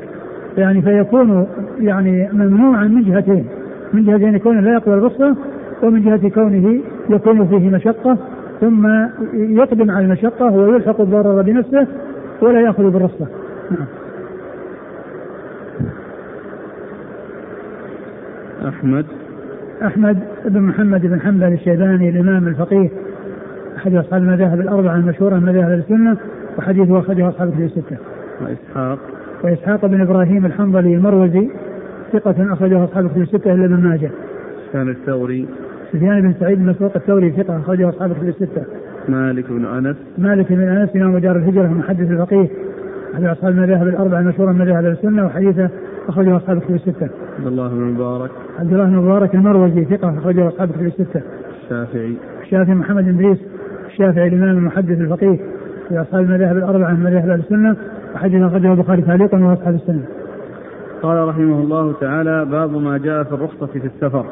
[0.58, 1.48] يعني فيكون
[1.80, 3.46] يعني ممنوعا من جهتين
[3.94, 5.36] من جهة كونه لا يقبل الرخصة
[5.84, 8.18] ومن جهة كونه يكون فيه مشقة
[8.62, 8.88] ثم
[9.34, 11.88] يقدم على المشقة ويلحق الضرر بنفسه
[12.42, 13.28] ولا يأخذ بالرخصة
[13.72, 13.88] نعم
[18.68, 19.06] أحمد.
[19.86, 22.90] أحمد بن محمد بن حنبل الشيباني الإمام الفقيه
[23.78, 26.18] أحد أصحاب المذاهب الأربعة المشهورة من مذاهب السنة
[26.58, 27.98] وحديثه أخرجه أصحاب الكتب الستة.
[28.42, 29.00] وإسحاق.
[29.44, 31.50] وإسحاق بن إبراهيم الحنظلي المروزي
[32.14, 34.12] ثقة أخرجه أصحاب الكتب الستة إلا ابن ماجه.
[34.68, 35.48] سفيان الثوري
[35.94, 38.64] سفيان بن سعيد بن مسروق الثوري ثقة أخرجه أصحاب الكتب الستة.
[39.10, 42.48] مالك بن أنس مالك بن أنس إمام دار الهجرة محدث الفقيه
[43.14, 45.70] أحد أصحاب المذاهب الأربعة المشهورة من مذاهب السنة وحديثة
[46.08, 47.10] أخرجه أصحاب الكتب الستة.
[47.38, 51.22] عبد الله بن مبارك عبد الله بن مبارك المروزي ثقة أخرجه أصحاب الكتب الستة.
[51.64, 53.38] الشافعي الشافعي محمد بن إدريس
[53.88, 55.40] الشافعي الإمام المحدث الفقيه
[55.90, 57.76] في أصحاب المذاهب الأربعة من مذاهب السنة
[58.16, 60.04] وحديث أخرجه البخاري تعليقا وأصحاب السنة.
[61.02, 64.26] قال رحمه الله تعالى باب ما جاء في الرخصة في السفر.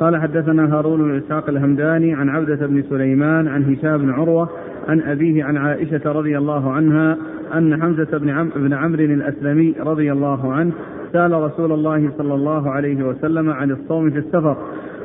[0.00, 4.48] قال حدثنا هارون بن إسحاق الهمداني عن عبدة بن سليمان عن هشام بن عروة
[4.88, 7.16] عن أبيه عن عائشة رضي الله عنها
[7.54, 10.72] أن حمزة بن عم بن عمرو الأسلمي رضي الله عنه
[11.12, 14.56] سأل رسول الله صلى الله عليه وسلم عن الصوم في السفر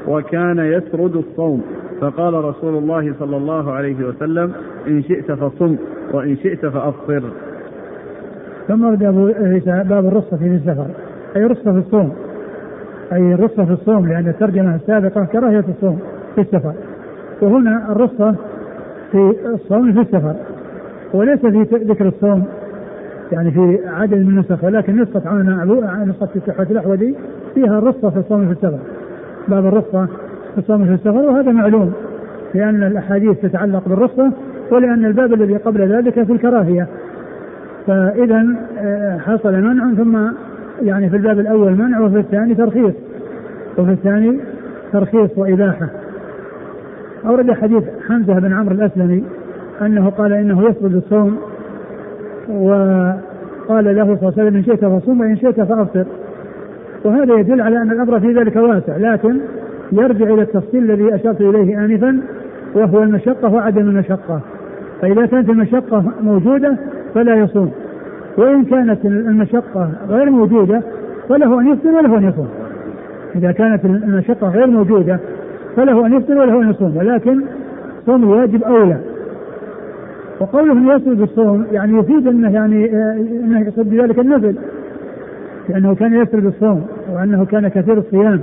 [0.07, 1.61] وكان يسرد الصوم.
[2.01, 4.51] فقال رسول الله صلى الله عليه وسلم
[4.87, 5.75] إن شئت فصم
[6.13, 7.23] وإن شئت فأفطر.
[8.67, 8.99] ثم ورد
[9.89, 10.87] باب الرخصة في السفر.
[11.35, 12.13] أي رخصة في الصوم.
[13.13, 15.99] أي الرخصة في الصوم لأن الترجمة السابقة كراهية الصوم
[16.35, 16.73] في السفر.
[17.41, 18.35] وهنا الرخصة
[19.11, 20.35] في الصوم في السفر.
[21.13, 22.43] وليس في ذكر الصوم
[23.31, 27.15] يعني في عدد من النسخ ولكن نسخة عون نسخة التحفة الأحوذي
[27.53, 28.79] فيها الرخصة في الصوم في السفر.
[29.47, 30.05] باب الرخصة
[30.53, 31.93] في الصوم في السفر وهذا معلوم
[32.53, 34.31] لأن الأحاديث تتعلق بالرخصة
[34.71, 36.87] ولأن الباب الذي قبل ذلك في الكراهية.
[37.87, 38.45] فإذا
[38.77, 40.17] آه، حصل منع ثم
[40.81, 42.93] يعني في الباب الأول منع وفي الثاني ترخيص.
[43.77, 44.39] وفي الثاني
[44.93, 45.87] ترخيص وإباحة.
[47.25, 49.23] أورد حديث حمزة بن عمرو الأسلمي
[49.81, 51.37] أنه قال إنه يفرض الصوم
[52.49, 56.05] وقال له صلى الله عليه وسلم إن شئت فصوم وإن شئت فأفطر.
[57.05, 59.37] وهذا يدل على أن الأمر في ذلك واسع لكن
[59.91, 62.19] يرجع إلى التفصيل الذي أشرت إليه آنفا
[62.75, 64.41] وهو المشقة وعدم المشقة.
[65.01, 66.77] فإذا كانت المشقة موجودة
[67.15, 67.71] فلا يصوم.
[68.37, 70.81] وإن كانت المشقة غير موجودة
[71.29, 72.47] فله أن يفطر وله أن يصوم.
[73.35, 75.19] إذا كانت المشقة غير موجودة
[75.75, 77.41] فله أن يفطر وله أن يصوم ولكن
[78.05, 78.97] صوم الواجب أولى.
[80.39, 82.91] وقوله أن يسرد الصوم يعني يفيد أنه يعني
[83.43, 84.55] أنه يقصد بذلك النفل.
[85.69, 88.41] لأنه كان يسرد الصوم وأنه كان كثير الصيام.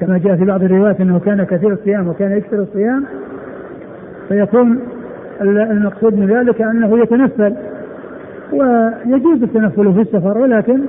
[0.00, 3.04] كما جاء في بعض الروايات أنه كان كثير الصيام وكان يكثر الصيام.
[4.28, 4.78] فيكون
[5.40, 7.54] المقصود من ذلك أنه يتنفل.
[8.52, 10.80] ويجوز التنفل في السفر ولكن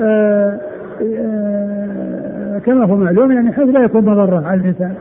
[0.00, 0.60] آآ
[1.02, 4.94] آآ كما هو معلوم يعني حيث لا يكون مضرة على الإنسان.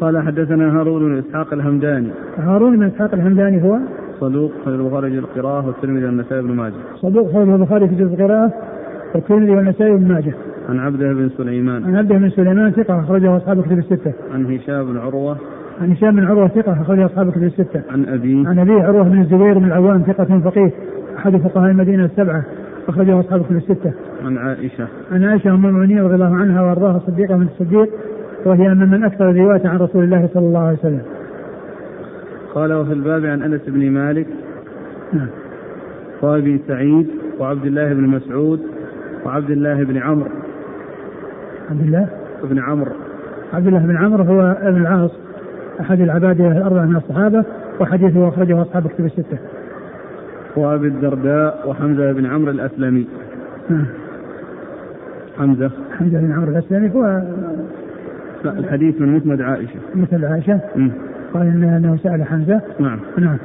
[0.00, 2.08] قال حدثنا هارون بن إسحاق الهمداني.
[2.38, 3.78] هارون بن إسحاق الهمداني هو؟
[4.20, 6.74] صدوق خير البخاري في القراءة والترمذي والنسائي بن ماجه.
[6.96, 8.52] صدوق خير البخاري في القراءة
[9.14, 10.34] والترمذي والنسائي بن ماجه.
[10.68, 11.84] عن عبده بن سليمان.
[11.84, 14.12] عن عبده بن سليمان ثقة أخرجه أصحاب الكتب الستة.
[14.34, 15.36] عن هشام بن عروة.
[15.80, 17.82] عن هشام بن عروة ثقة أخرجه أصحاب الكتب الستة.
[17.90, 18.48] عن أبيه.
[18.48, 20.70] عن أبيه عروة بن الزبير بن العوام ثقة فقيه
[21.16, 22.44] أحد فقهاء المدينة السبعة
[22.88, 23.92] أخرجه أصحاب الكتب الستة.
[24.24, 24.88] عن عائشة.
[25.12, 27.88] عن عائشة أم المؤمنين رضي الله عنها وأرضاها صديقة من الصديق
[28.46, 31.02] وهي من من أكثر رواية عن رسول الله صلى الله عليه وسلم.
[32.54, 34.26] قال وفي الباب عن أنس بن مالك
[35.12, 35.28] نعم.
[36.22, 37.06] وابي سعيد
[37.38, 38.60] وعبد الله بن مسعود
[39.26, 40.28] وعبد الله بن عمرو.
[41.70, 42.08] عبد الله؟
[42.44, 42.92] بن عمرو.
[43.52, 45.21] عبد الله بن عمرو هو ابن العاص.
[45.82, 47.44] أحد العبادله الأربعة من الصحابة
[47.80, 49.38] وحديثه أخرجه أصحاب كتب الستة.
[50.56, 53.06] وأبي الدرداء وحمزة بن عمرو الأسلمي.
[53.70, 53.86] نعم.
[55.38, 57.22] حمزة حمزة بن عمرو الأسلمي هو
[58.44, 59.78] لا الحديث من مسند عائشة.
[59.94, 60.60] مسند عائشة؟
[61.34, 62.60] قال إنه سأل حمزة.
[62.80, 63.00] نعم.
[63.18, 63.38] نعم.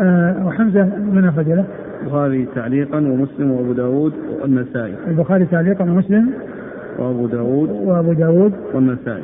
[0.00, 1.64] آه وحمزة من أخرج له؟
[2.02, 6.30] البخاري تعليقا ومسلم وأبو داود والنسائي البخاري تعليقا ومسلم
[6.98, 9.22] وأبو داود وأبو داود والنسائي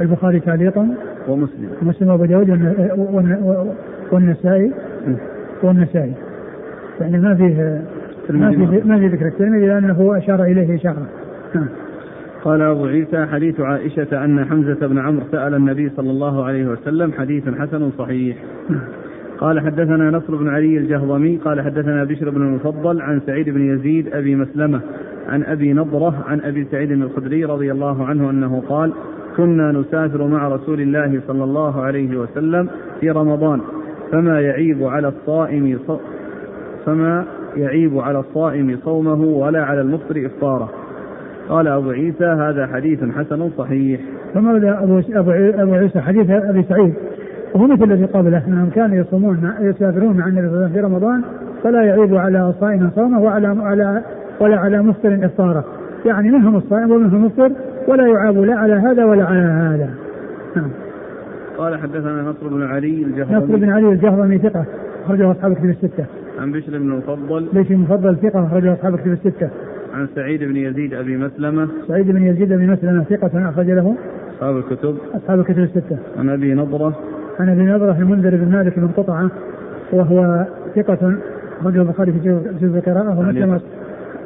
[0.00, 0.94] البخاري تعليقا
[1.28, 1.68] ومسلم.
[1.82, 2.50] ومسلم وأبو داود
[4.12, 4.72] والنسائي
[5.62, 6.12] والنسائي.
[7.00, 7.82] يعني ما فيه
[8.30, 9.26] ما في ما في ذكر.
[9.26, 11.06] الترمذي لأنه أشار إليه إشارة
[11.54, 11.66] نعم
[12.44, 17.12] قال أبو عيسى حديث عائشة أن حمزة بن عمرو سأل النبي صلى الله عليه وسلم
[17.12, 18.36] حديث حسن صحيح.
[19.38, 24.14] قال حدثنا نصر بن علي الجهضمي قال حدثنا بشر بن المفضل عن سعيد بن يزيد
[24.14, 24.80] أبي مسلمة
[25.28, 28.92] عن أبي نضرة عن أبي سعيد الخدري رضي الله عنه أنه قال
[29.36, 32.68] كنا نسافر مع رسول الله صلى الله عليه وسلم
[33.00, 33.60] في رمضان.
[34.12, 35.78] فما يعيب على الصائم
[36.86, 37.24] فما
[37.56, 40.70] يعيب على الصائم صومه ولا على المفطر إفطاره.
[41.48, 44.00] قال أبو عيسى هذا حديث حسن صحيح.
[44.34, 45.00] ثم أبو
[45.58, 46.94] أبو عيسى حديث أبي سعيد.
[47.54, 50.80] وهو مثل الذي قبله أنهم كانوا يصومون يسافرون مع النبي صلى الله عليه وسلم في
[50.80, 51.22] رمضان
[51.62, 54.02] فلا يعيب على صائم صومه وعلى على
[54.40, 55.64] ولا على مفطر إفطاره.
[56.04, 57.52] يعني منهم الصائم ومنهم المفطر
[57.88, 59.90] ولا يعاب لا على هذا ولا على هذا.
[60.56, 60.70] نعم.
[61.58, 63.36] قال حدثنا نصر بن علي الجهضمي.
[63.36, 64.64] نصر بن علي الجهضمي ثقة
[65.04, 66.04] أخرجه أصحاب الكتب الستة.
[66.40, 69.50] عن بشر بن المفضل بشر المفضل ثقة أخرجه أصحاب الكتب الستة.
[69.94, 71.68] عن سعيد بن يزيد أبي مسلمة.
[71.88, 73.94] سعيد بن يزيد أبي مسلمة ثقة أخرج له.
[74.36, 74.96] أصحاب الكتب.
[75.14, 75.98] أصحاب الكتب الستة.
[76.18, 76.94] عن أبي نضرة.
[77.40, 79.30] عن أبي نضرة المنذر بن مالك بن قطعة
[79.92, 81.14] وهو ثقة
[81.60, 82.18] أخرجه البخاري في
[82.60, 83.60] جزء القراءة ومسلم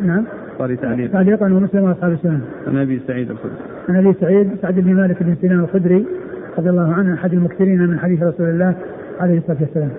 [0.00, 0.24] نعم.
[0.58, 2.40] البخاري تعليقا تعليقا ومسلم وأصحاب السنن.
[2.66, 3.56] عن أبي سعيد الخدري.
[3.88, 6.06] عن أبي سعيد سعد بن مالك بن سنان الخدري
[6.58, 8.74] رضي الله عنه أحد المكثرين من حديث رسول الله
[9.20, 9.90] عليه الصلاة والسلام.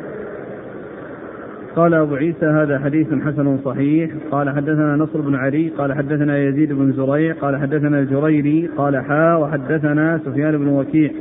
[1.76, 6.74] قال أبو عيسى هذا حديث حسن صحيح قال حدثنا نصر بن علي قال حدثنا يزيد
[6.74, 11.12] بن زريع قال حدثنا الجريري قال حا وحدثنا سفيان بن وكيع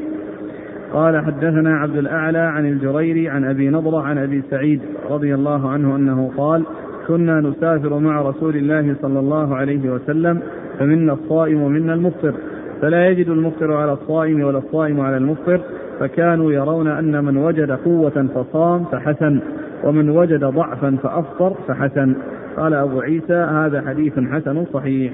[0.93, 5.97] قال حدثنا عبد الأعلى عن الجريري عن أبي نضرة عن أبي سعيد رضي الله عنه
[5.97, 6.65] أنه قال
[7.09, 10.41] كنا نسافر مع رسول الله صلى الله عليه وسلم
[10.79, 12.35] فمنا الصائم ومنا المفطر.
[12.83, 15.61] فلا يجد المفطر على الصائم ولا الصائم على المفطر.
[16.01, 19.41] فكانوا يرون أن من وجد قوة فصام فحسن
[19.85, 22.15] ومن وجد ضعفا فأفطر فحسن.
[22.57, 25.13] قال أبو عيسى هذا حديث حسن صحيح.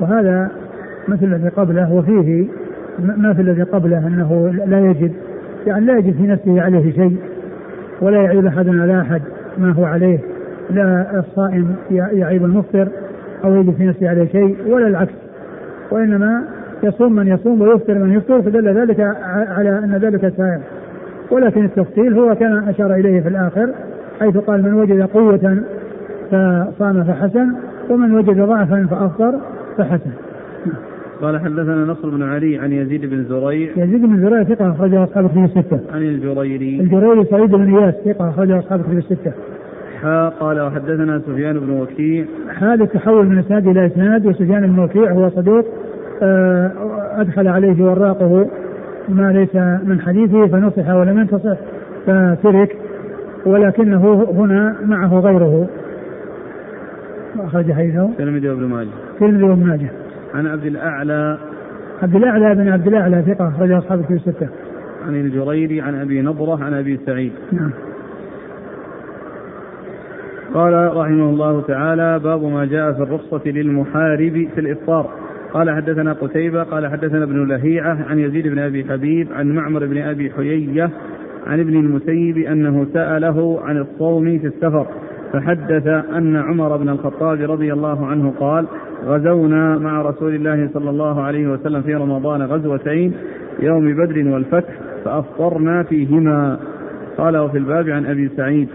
[0.00, 0.50] وهذا
[1.08, 2.48] مثل الذي قبله وفيه
[2.98, 5.12] ما في الذي قبله أنه لا يجد
[5.66, 7.16] يعني لا يجد في نفسه عليه شيء
[8.00, 9.22] ولا يعيب أحد على أحد
[9.58, 10.18] ما هو عليه.
[10.70, 12.88] لا الصائم يعيب المفطر
[13.44, 15.14] أو يجد في نفسه عليه شيء ولا العكس.
[15.90, 16.44] وإنما
[16.82, 19.00] يصوم من يصوم ويفطر من يفطر فدل ذلك
[19.48, 20.60] على أن ذلك سائر
[21.30, 23.74] ولكن التفصيل هو كان أشار إليه في الآخر
[24.20, 25.62] حيث قال من وجد قوة
[26.30, 27.52] فصام فحسن
[27.90, 29.40] ومن وجد ضعفا فأفطر
[29.78, 30.10] فحسن.
[31.22, 33.70] قال حدثنا نصر بن علي عن يزيد بن زريع.
[33.76, 35.80] يزيد بن زريع ثقة أخرجه أصحاب الكتب الستة.
[35.94, 36.80] عن الجريري.
[36.80, 39.32] الجريري سعيد بن إياس ثقة أخرجه أصحاب الكتب الستة.
[40.02, 42.24] حا قال وحدثنا سفيان بن وكيع.
[42.60, 45.64] حال التحول من إسناد إلى إسناد وسفيان بن وكيع هو صدوق
[46.22, 46.70] آه،
[47.20, 48.46] أدخل عليه وراقه
[49.08, 49.56] ما ليس
[49.88, 51.56] من حديثه فنصح ولم ينتصح
[52.06, 52.76] فترك
[53.46, 55.68] ولكنه هنا معه غيره.
[57.38, 58.04] أخرج حديثه.
[58.04, 58.88] الترمذي وابن ماجه.
[59.14, 59.90] الترمذي وابن ماجه.
[60.34, 61.38] عن عبد الأعلى.
[62.02, 64.48] عبد الأعلى بن عبد الأعلى ثقة أخرج أصحاب الكتب الستة.
[65.06, 67.32] عن الجريري عن أبي نضرة عن أبي سعيد.
[67.52, 67.70] نعم.
[70.54, 75.10] قال رحمه الله تعالى باب ما جاء في الرخصة للمحارب في الإفطار.
[75.52, 79.98] قال حدثنا قتيبة قال حدثنا ابن لهيعة عن يزيد بن أبي حبيب عن معمر بن
[79.98, 80.90] أبي حيية
[81.46, 84.86] عن ابن المسيب أنه سأله عن الصوم في السفر
[85.32, 88.66] فحدث أن عمر بن الخطاب رضي الله عنه قال
[89.04, 93.12] غزونا مع رسول الله صلى الله عليه وسلم في رمضان غزوتين
[93.60, 94.72] يوم بدر والفتح
[95.04, 96.58] فأفطرنا فيهما.
[97.18, 98.68] قال وفي الباب عن أبي سعيد.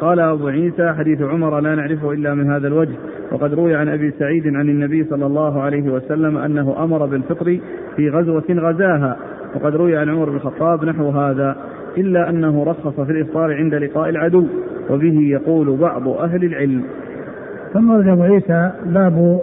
[0.00, 2.94] قال أبو عيسى حديث عمر لا نعرفه إلا من هذا الوجه.
[3.32, 7.58] وقد روي عن أبي سعيد عن النبي صلى الله عليه وسلم أنه أمر بالفطر
[7.96, 9.16] في غزوة غزاها.
[9.54, 11.56] وقد روي عن عمر بن الخطاب نحو هذا
[11.98, 14.46] إلا أنه رخص في الإفطار عند لقاء العدو
[14.90, 16.84] وبه يقول بعض أهل العلم.
[17.72, 19.40] ثم ورد أبو عيسى باب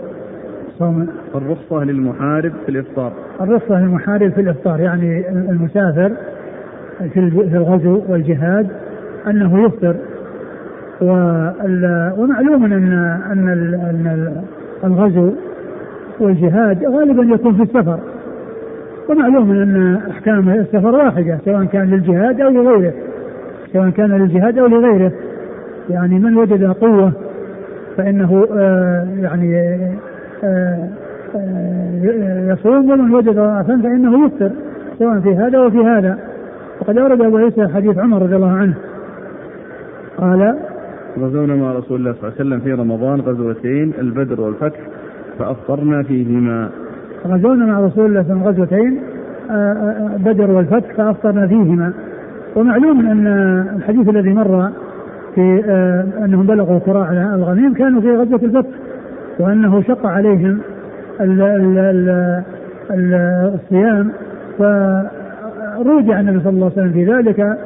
[0.79, 3.13] صوم الرخصة للمحارب في الإفطار.
[3.41, 6.11] الرخصة للمحارب في الإفطار يعني المسافر
[7.13, 7.19] في
[7.57, 8.67] الغزو والجهاد
[9.27, 9.95] أنه يفطر.
[11.01, 12.93] ومعلوم ان
[13.31, 13.49] أن
[13.89, 14.41] أن
[14.83, 15.31] الغزو
[16.19, 17.99] والجهاد غالبا يكون في السفر.
[19.09, 22.93] ومعلوم أن أحكام السفر واحدة سواء كان للجهاد أو لغيره.
[23.73, 25.11] سواء كان للجهاد أو لغيره.
[25.89, 27.11] يعني من وجد قوة
[27.97, 29.55] فإنه آه يعني
[30.43, 30.89] آه
[31.35, 34.51] آه يصوم ومن وجد ضعفا فإنه يفطر
[34.99, 36.17] سواء في هذا وفي هذا.
[36.81, 38.73] وقد أورد أبو عيسى حديث عمر رضي الله عنه.
[40.17, 40.57] قال
[41.17, 44.79] غزونا مع رسول الله صلى الله عليه وسلم في رمضان غزوتين البدر والفتح
[45.39, 46.69] فأفطرنا فيهما.
[47.27, 48.99] غزونا مع رسول الله وسلم غزوتين
[49.51, 51.93] آه، آه، بدر والفتح فأفطرنا فيهما.
[52.55, 53.27] ومعلوم أن
[53.75, 54.69] الحديث الذي مر
[55.35, 58.69] في آه، أنهم بلغوا قراع الغنيم كانوا في غزوة الفتح
[59.39, 60.59] وأنه شق عليهم
[61.21, 62.43] ال ال
[62.91, 63.13] ال
[63.53, 64.11] الصيام
[64.59, 67.57] فرجع النبي صلى الله عليه وسلم في ذلك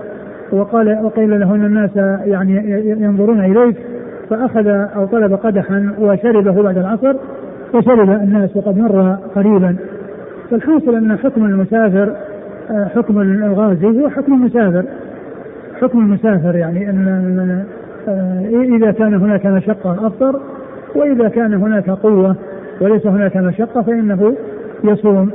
[0.52, 3.76] وقال وقيل له ان الناس يعني ينظرون إليك
[4.30, 7.16] فأخذ أو طلب قدحا وشربه بعد العصر
[7.74, 9.76] وشرب الناس وقد مر قريبا.
[10.52, 12.16] فالحاصل أن حكم المسافر
[12.70, 14.86] حكم الغازي هو حكم المسافر.
[15.82, 17.66] حكم المسافر يعني أن
[18.76, 20.40] إذا كان هناك مشقة افطر
[20.96, 22.36] وإذا كان هناك قوة
[22.82, 24.36] وليس هناك مشقة فإنه
[24.84, 25.32] يصوم.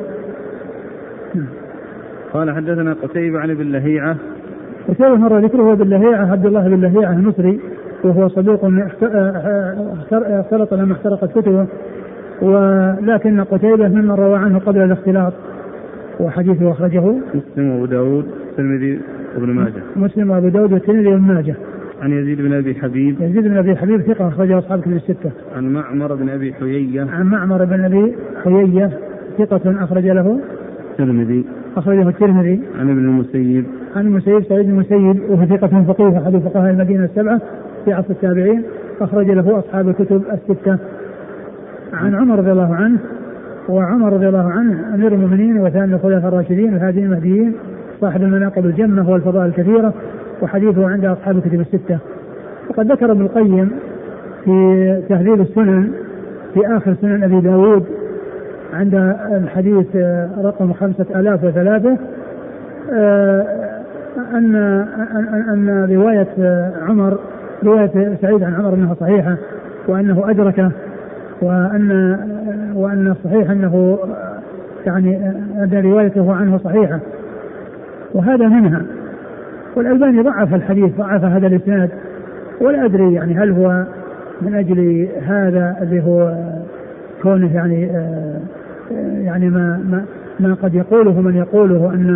[2.33, 4.16] قال حدثنا قتيبة عن ابن لهيعة
[4.88, 7.61] قتيبة مر ذكره باللهيعة عبد الله بن لهيعة المصري
[8.05, 8.61] وهو صدوق
[10.12, 11.66] اختلط لما احترقت كتبه
[12.42, 15.33] ولكن قتيبة ممن روى عنه قبل الاختلاط
[16.20, 17.14] وحديثه أخرجه.
[17.35, 19.01] مسلم وأبو داود الترمذي
[19.37, 19.83] وابن ماجه.
[19.96, 21.55] مسلم وأبو داود والترمذي وابن ماجه.
[22.03, 23.20] عن يزيد بن أبي حبيب.
[23.20, 25.31] يزيد بن أبي حبيب ثقة أخرجه أصحاب كتب الستة.
[25.57, 27.07] عن معمر بن أبي حيية.
[27.11, 28.90] عن معمر بن أبي حيية
[29.38, 30.40] ثقة أخرج له.
[30.90, 31.44] الترمذي.
[31.77, 32.61] أخرجه الترمذي.
[32.81, 33.64] عن ابن المسيب.
[33.96, 37.40] عن المسيب سعيد المسيب وهو ثقة فقيه أحد فقهاء المدينة السبعة
[37.85, 38.62] في عصر التابعين
[39.00, 40.78] أخرج له أصحاب الكتب الستة.
[41.92, 42.98] عن عمر رضي الله عنه
[43.68, 47.54] وعمر رضي الله عنه أمير المؤمنين وثاني الخلفاء الراشدين الهادين المهديين
[48.00, 49.94] صاحب المناقب الجمة والفضائل الكثيرة
[50.42, 51.98] وحديثه عند أصحاب الكتب الستة.
[52.70, 53.70] وقد ذكر ابن القيم
[54.44, 55.90] في تهذيب السنن
[56.54, 57.85] في آخر سنن أبي داود
[58.74, 58.94] عند
[59.32, 59.96] الحديث
[60.44, 61.96] رقم خمسة آلاف وثلاثة
[64.18, 64.57] أن
[65.52, 66.29] أن رواية
[66.88, 67.18] عمر
[67.64, 69.37] رواية سعيد عن عمر أنها صحيحة
[69.88, 70.70] وأنه أدركه
[71.42, 72.18] وأن
[72.74, 73.98] وأن الصحيح أنه
[74.87, 75.16] يعني
[75.62, 77.00] أن روايته عنه صحيحة.
[78.14, 78.83] وهذا منها.
[79.76, 81.90] والألباني ضعف الحديث ضعف هذا الإسناد
[82.61, 83.85] ولا أدري يعني هل هو
[84.42, 86.35] من أجل هذا اللي هو
[87.22, 87.90] كونه يعني
[89.24, 90.05] يعني ما ما
[90.40, 92.11] ما قد يقوله من يقوله أن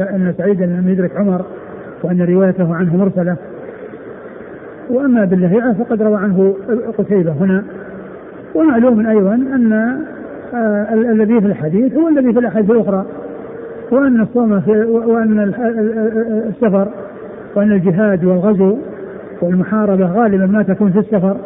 [0.00, 1.44] أن سعيدا لم يدرك عمر
[2.02, 3.36] وأن روايته عنه مرسلة.
[4.90, 6.54] وأما باللهيعة فقد روى عنه
[6.98, 7.64] قتيبة هنا.
[8.54, 9.72] ومعلوم أيضا أن
[10.54, 13.06] آه الذي في الحديث هو الذي في الأحاديث الأخرى.
[13.90, 15.54] وأن الصوم في وأن
[16.48, 16.88] السفر
[17.54, 18.78] وأن الجهاد والغزو
[19.42, 21.36] والمحاربة غالبا ما تكون في السفر.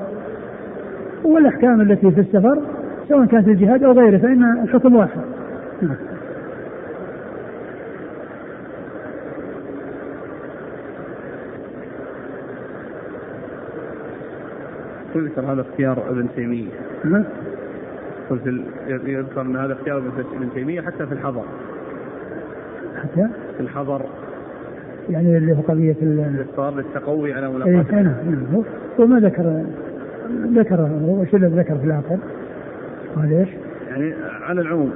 [1.24, 2.58] والأحكام التي في السفر
[3.08, 5.31] سواء كانت الجهاد أو غيره فان الحكم واحد.
[15.32, 16.70] يذكر هذا اختيار ابن تيمية.
[17.04, 17.24] نعم.
[18.30, 18.46] قلت
[19.06, 21.44] يذكر أن هذا اختيار ابن تيمية حتى في الحضر.
[22.96, 24.02] حتى؟ في الحضر.
[25.10, 28.64] يعني اللي هو قضية الإفطار للتقوي على ملاقاة إيه نعم نعم.
[29.00, 29.64] هو ما ذكر
[30.54, 32.18] ذكر هو شو اللي ذكر في الآخر؟
[33.16, 33.48] قال إيش؟
[33.88, 34.92] يعني على العموم.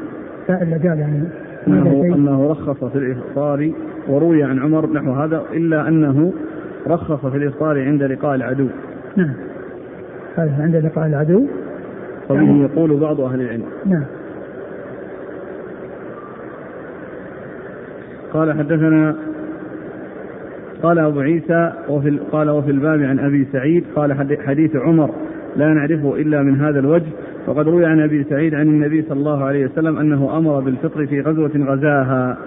[0.49, 1.29] لا الا قال يعني
[1.69, 3.71] انه أنه رخص في الإفطار
[4.09, 6.33] وروي عن عمر نحو هذا إلا أنه
[6.87, 8.69] رخص في الإفطار عند لقاء العدو.
[9.17, 9.35] نعم.
[10.37, 11.47] هذا عند لقاء العدو.
[12.31, 13.65] وبه يعني يقول بعض أهل العلم.
[13.87, 14.05] نعم.
[18.33, 19.17] قال حدثنا
[20.83, 25.11] قال أبو عيسى وفي قال وفي الباب عن أبي سعيد قال حديث عمر
[25.57, 27.07] لا نعرفه إلا من هذا الوجه
[27.47, 31.21] وقد روي عن أبي سعيد عن النبي صلى الله عليه وسلم أنه أمر بالفطر في
[31.21, 32.39] غزوة غزاها.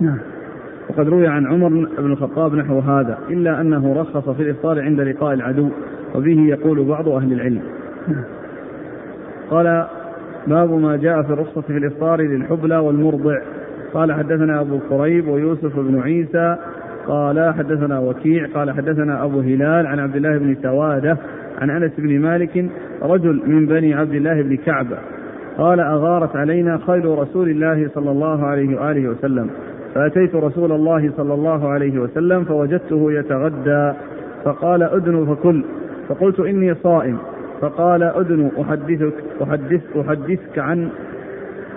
[0.00, 0.18] نعم.
[0.90, 5.34] وقد روي عن عمر بن الخطاب نحو هذا إلا أنه رخص في الإفطار عند لقاء
[5.34, 5.68] العدو
[6.14, 7.62] وبه يقول بعض أهل العلم.
[8.08, 8.24] نعم.
[9.50, 9.86] قال
[10.46, 13.40] باب ما جاء في الرخصة في الإفطار للحبلى والمرضع
[13.94, 16.56] قال حدثنا أبو كريب ويوسف بن عيسى
[17.06, 21.18] قال حدثنا وكيع قال حدثنا أبو هلال عن عبد الله بن سوادة
[21.58, 22.66] عن أنس بن مالك
[23.02, 24.86] رجل من بني عبد الله بن كعب
[25.58, 29.50] قال أغارت علينا خيل رسول الله صلى الله عليه وآله وسلم
[29.94, 33.92] فأتيت رسول الله صلى الله عليه وسلم فوجدته يتغدى
[34.44, 35.64] فقال أدن فكل
[36.08, 37.18] فقلت إني صائم
[37.60, 40.88] فقال أدن أحدثك أحدث أحدثك عن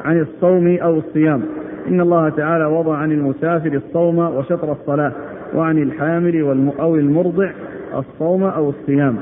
[0.06, 1.42] عن الصوم أو الصيام
[1.88, 5.12] إن الله تعالى وضع عن المسافر الصوم وشطر الصلاة
[5.54, 6.42] وعن الحامل
[6.80, 7.50] أو المرضع
[7.96, 9.18] الصوم أو الصيام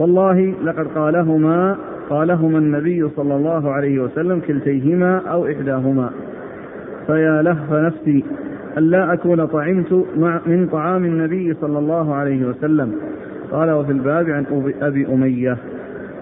[0.00, 1.76] والله لقد قالهما
[2.10, 6.10] قالهما النبي صلى الله عليه وسلم كلتيهما أو إحداهما.
[7.06, 8.24] فيا لهف نفسي
[8.78, 12.92] ألا أكون طعمت مع من طعام النبي صلى الله عليه وسلم.
[13.52, 14.44] قال وفي الباب عن
[14.82, 15.56] أبي أمية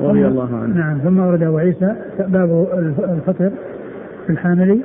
[0.01, 0.75] رضي الله عنه.
[0.77, 1.97] نعم ثم ورد أبو عيسى
[2.29, 2.67] باب
[2.99, 3.51] الفطر
[4.27, 4.81] في الحامل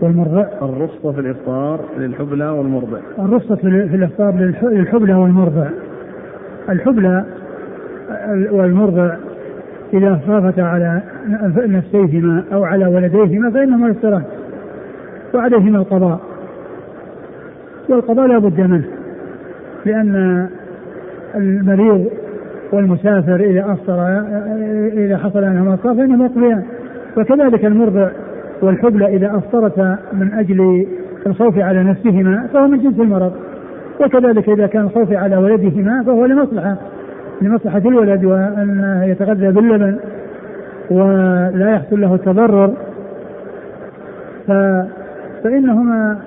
[0.00, 0.44] والمرضع.
[0.62, 2.98] الرخصة في الإفطار للحبلى والمرضع.
[3.18, 5.66] الرخصة في الإفطار للحبلى والمرضع.
[6.68, 7.24] الحبلى
[8.50, 9.16] والمرضع
[9.94, 11.02] إذا خافتا على
[11.56, 14.22] نفسيهما أو على ولديهما فإنهما يفطران
[15.34, 16.20] وعليهما القضاء
[17.88, 18.84] والقضاء لا بد منه
[19.86, 20.46] لأن
[21.34, 22.06] المريض
[22.72, 24.22] والمسافر إذا أفطر
[24.92, 26.62] إذا حصل عنهما أفطار فإنهما يقضيان.
[27.16, 28.08] وكذلك المرضع
[28.62, 30.86] والحبلى إذا أفطرتا من أجل
[31.26, 33.32] الخوف على نفسهما فهو من جنس المرض.
[34.00, 36.76] وكذلك إذا كان الخوف على ولدهما فهو لمصلحة.
[37.42, 39.98] لمصلحة الولد وأن يتغذى باللبن
[40.90, 42.74] ولا يحصل له التضرر
[44.46, 44.52] ف
[45.44, 46.18] فإنهما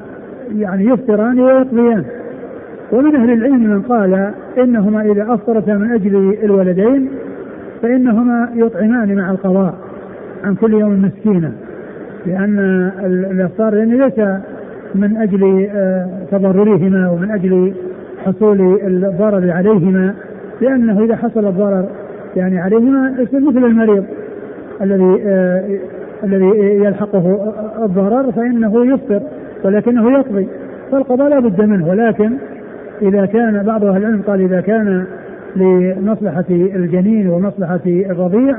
[0.56, 2.04] يعني يفطران ويقضيان.
[2.92, 7.10] ومن أهل العلم من قال إنهما إذا أفطرتا من أجل الولدين
[7.82, 9.74] فإنهما يطعمان مع القضاء
[10.44, 11.52] عن كل يوم مسكينا
[12.26, 12.60] لأن
[13.06, 14.20] الإفطار يعني ليس
[14.96, 17.74] من أجل آه، تضررهما ومن أجل
[18.26, 20.14] حصول الضرر عليهما.
[20.62, 21.86] لأنه إذا حصل الضرر
[22.36, 24.06] يعني عليهما مثل المريض
[24.82, 25.80] الذي آه
[26.24, 26.46] الذي
[26.86, 27.54] يلحقه
[27.86, 29.22] الضرر فإنه يفطر
[29.64, 30.48] ولكنه يقضي
[30.92, 31.90] فالقضاء لا بد منه.
[31.90, 32.32] ولكن
[33.02, 35.06] إذا كان بعض أهل العلم قال إذا كان
[35.56, 38.58] لمصلحة الجنين ومصلحة الرضيع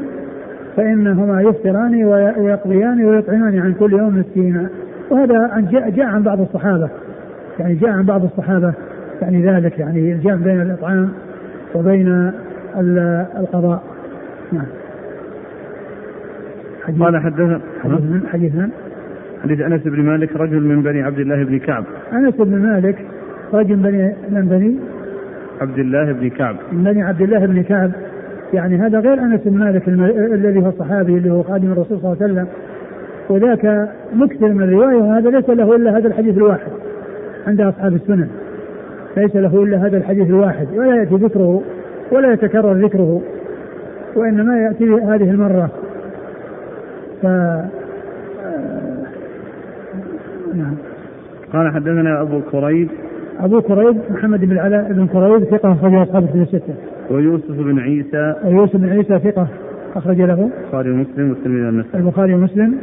[0.76, 4.68] فإنهما يفطران ويقضيان ويطعمان عن كل يوم مسكينا.
[5.10, 6.88] وهذا جاء, جاء عن بعض الصحابة
[7.58, 8.72] يعني جاء عن بعض الصحابة
[9.22, 11.08] يعني ذلك يعني الجمع بين الإطعام
[11.74, 12.32] وبين
[13.38, 13.82] القضاء.
[14.52, 14.66] نعم.
[16.84, 18.52] حديث قال حدثنا حديث حديث
[19.42, 21.84] حديث أنس بن مالك رجل من بني عبد الله بن كعب.
[22.12, 22.98] أنس بن مالك
[23.52, 24.78] رجل بني من بني؟
[25.60, 26.56] عبد الله بن كعب.
[26.72, 27.90] من بني عبد الله بن كعب.
[28.54, 32.16] يعني هذا غير أنس بن مالك الذي هو الصحابي اللي هو خادم الرسول صلى الله
[32.22, 32.46] عليه وسلم.
[33.28, 36.70] وذاك مكثر من الرواية وهذا ليس له إلا هذا الحديث الواحد
[37.46, 38.28] عند أصحاب السنن.
[39.16, 41.62] ليس له إلا هذا الحديث الواحد ولا يأتي ذكره
[42.12, 43.22] ولا يتكرر ذكره
[44.16, 45.70] وإنما يأتي هذه المرة.
[47.22, 47.26] ف
[50.54, 50.74] نعم.
[51.52, 52.88] قال حدثنا أبو كريب.
[53.40, 56.74] أبو كريب محمد بن علاء بن كريب ثقة أخرج أصحاب الكتب الستة.
[57.10, 58.34] ويوسف بن عيسى.
[58.44, 59.48] ويوسف بن عيسى ثقة
[59.96, 60.50] أخرج له.
[60.64, 62.04] البخاري ومسلم والترمذي والنسائي.
[62.04, 62.78] البخاري ومسلم.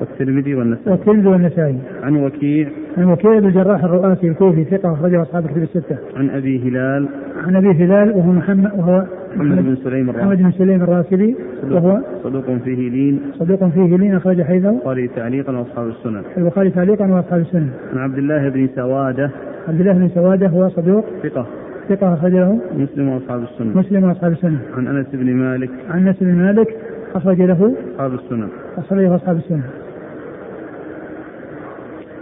[0.00, 0.90] والترمذي والنسائي.
[0.90, 1.78] والترمذي والنسائي.
[2.02, 2.68] عن وكيع.
[2.98, 5.96] عن وكيع بن الجراح الرؤاسي الكوفي ثقة أخرجه أصحاب الكتب الستة.
[6.16, 7.08] عن أبي هلال.
[7.46, 9.04] عن أبي هلال وهو محمد وهو
[9.36, 11.36] محمد بن سليم الراسبي محمد بن سليم الراسبي
[11.70, 13.20] وهو صدوق فيه لين.
[13.32, 14.70] صدوق فيه لين أخرج حيثه.
[14.70, 16.22] البخاري تعليقا وأصحاب السنن.
[16.38, 17.68] البخاري تعليقا وأصحاب السنن.
[17.92, 19.30] عن عبد الله بن سوادة.
[19.68, 21.04] عبد الله بن سوادة هو صدوق.
[21.22, 21.46] ثقة.
[21.88, 22.58] ثقة أخرجه.
[22.76, 23.78] مسلم وأصحاب السنن.
[23.78, 24.58] مسلم وأصحاب السنن.
[24.76, 25.70] عن أنس بن مالك.
[25.90, 26.76] عن أنس بن مالك
[27.14, 27.74] أخرج له.
[27.94, 28.48] أصحاب السنن.
[28.78, 29.62] أخرجه أصحاب السنن.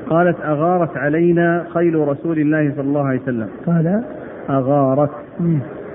[0.07, 3.49] قالت أغارت علينا خيل رسول الله صلى الله عليه وسلم.
[3.67, 4.03] قال
[4.51, 5.11] أغارت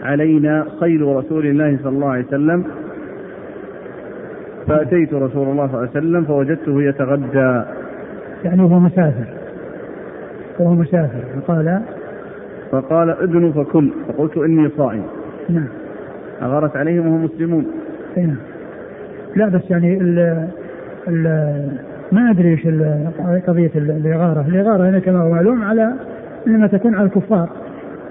[0.03, 2.64] علينا خيل رسول الله صلى الله عليه وسلم.
[4.68, 7.64] فأتيت رسول الله صلى الله عليه وسلم فوجدته يتغدى.
[8.43, 9.26] يعني هو مسافر.
[10.59, 11.41] وهو مسافر.
[11.41, 11.82] فقال
[12.72, 15.03] فقال ادن فكل فقلت إني صائم.
[15.49, 15.68] نعم.
[16.41, 17.66] أغارت عليهم وهم مسلمون.
[18.18, 18.36] نعم.
[19.36, 20.47] لا بس يعني ال
[21.07, 21.28] ال
[22.12, 22.68] ما أدري إيش
[23.47, 25.93] قضية الإغارة، الإغارة هنا كما هو معلوم على
[26.47, 27.49] إنما تكون على الكفار،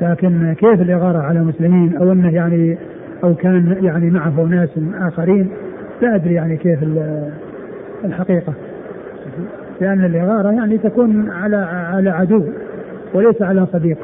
[0.02, 2.78] لكن كيف الإغارة على المسلمين أو أنه يعني
[3.24, 4.68] أو كان يعني معه ناس
[5.00, 5.50] آخرين
[6.02, 6.78] لا أدري يعني كيف
[8.04, 8.52] الحقيقة.
[9.80, 11.56] لأن الإغارة يعني تكون على
[11.92, 12.44] على عدو
[13.14, 13.98] وليس على صديق.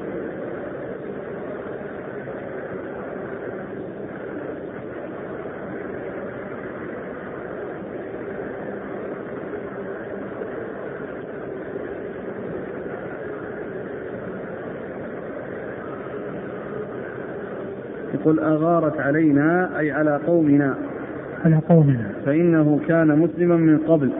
[18.26, 20.74] قل أغارت علينا أي على قومنا.
[21.44, 22.10] على قومنا.
[22.26, 24.10] فإنه كان مسلما من قبل.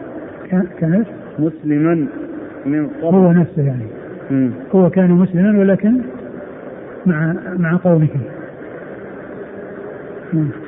[0.79, 1.05] كان
[1.39, 2.07] مسلما
[2.65, 3.15] من قبل.
[3.15, 3.85] هو نفسه يعني.
[4.31, 4.49] م.
[4.75, 6.01] هو كان مسلما ولكن
[7.05, 8.07] مع مع قومه.
[10.33, 10.66] م.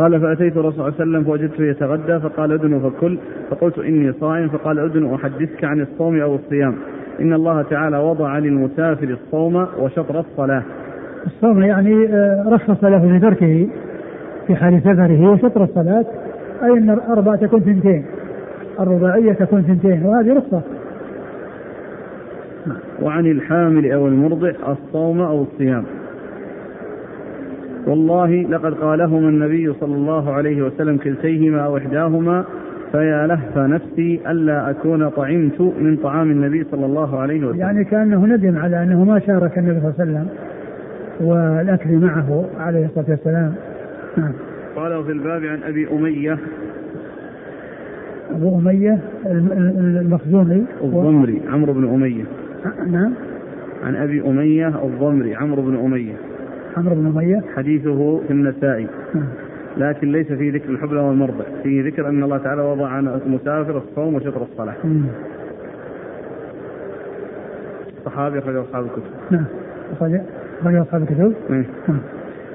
[0.00, 3.18] قال فأتيت الرسول صلى الله عليه وسلم فوجدته يتغدى فقال أدن فكل
[3.50, 6.76] فقلت إني صائم فقال أدن أحدثك عن الصوم أو الصيام.
[7.20, 10.62] إن الله تعالى وضع للمسافر الصوم وشطر الصلاة.
[11.26, 13.68] الصوم يعني آه، رخص له في تركه
[14.46, 16.04] في حال سفره وشطر الصلاة.
[16.64, 18.04] أي أن الأربع تكون ثنتين
[18.80, 20.62] الرباعية تكون ثنتين وهذه رخصة.
[23.02, 25.84] وعن الحامل أو المرضع الصوم أو الصيام.
[27.86, 32.44] والله لقد قالهما النبي صلى الله عليه وسلم كلتيهما أو إحداهما
[32.92, 37.60] فيا لهف نفسي ألا أكون طعمت من طعام النبي صلى الله عليه وسلم.
[37.60, 40.28] يعني كأنه ندم على أنه ما شارك النبي صلى الله عليه وسلم
[41.20, 43.54] والأكل معه عليه الصلاة والسلام.
[44.16, 44.32] نعم.
[44.76, 46.38] قال في الباب عن أبي أمية.
[48.30, 50.64] أبو أمية المخزومي.
[50.84, 52.24] الضمري عمرو بن أمية.
[52.90, 53.12] نعم.
[53.84, 56.14] عن أبي أمية الضمري عمرو بن أمية.
[56.76, 57.42] عمرو بن أمية.
[57.56, 58.86] حديثه في النسائي.
[59.14, 59.28] نعم.
[59.76, 64.14] لكن ليس فيه ذكر الحبلى والمرضع فيه ذكر أن الله تعالى وضع عن المسافر الصوم
[64.14, 64.74] وشطر الصلاة.
[68.04, 69.02] صحابي أخرج أصحاب الكتب.
[69.30, 69.44] نعم.
[69.92, 71.34] أخرج أصحاب الكتب.
[71.48, 71.64] نعم.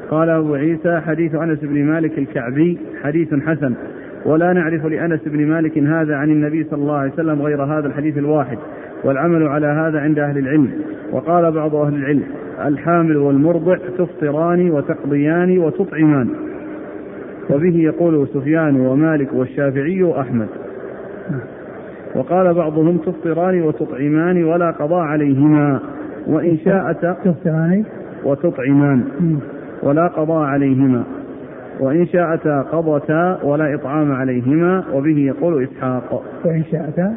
[0.09, 3.74] قال أبو عيسى حديث أنس بن مالك الكعبي حديث حسن.
[4.26, 8.17] ولا نعرف لأنس بن مالك هذا عن النبي صلى الله عليه وسلم غير هذا الحديث
[8.17, 8.57] الواحد
[9.03, 10.71] والعمل على هذا عند أهل العلم.
[11.11, 12.23] وقال بعض أهل العلم
[12.65, 16.30] الحامل والمرضع تفطران وتقضيان وتطعمان.
[17.49, 20.47] وبه يقول سفيان ومالك والشافعي وأحمد.
[22.15, 25.80] وقال بعضهم تفطران وتطعمان ولا قضاء عليهما.
[26.28, 27.84] وإن شاءتا تفطران.
[28.23, 29.03] وتطعمان.
[29.84, 31.03] ولا قضاء عليهما.
[31.80, 36.23] وإن شاءتا قضتا ولا إطعام عليهما وبه يقول إسحاق.
[36.45, 37.13] وإن شاءتا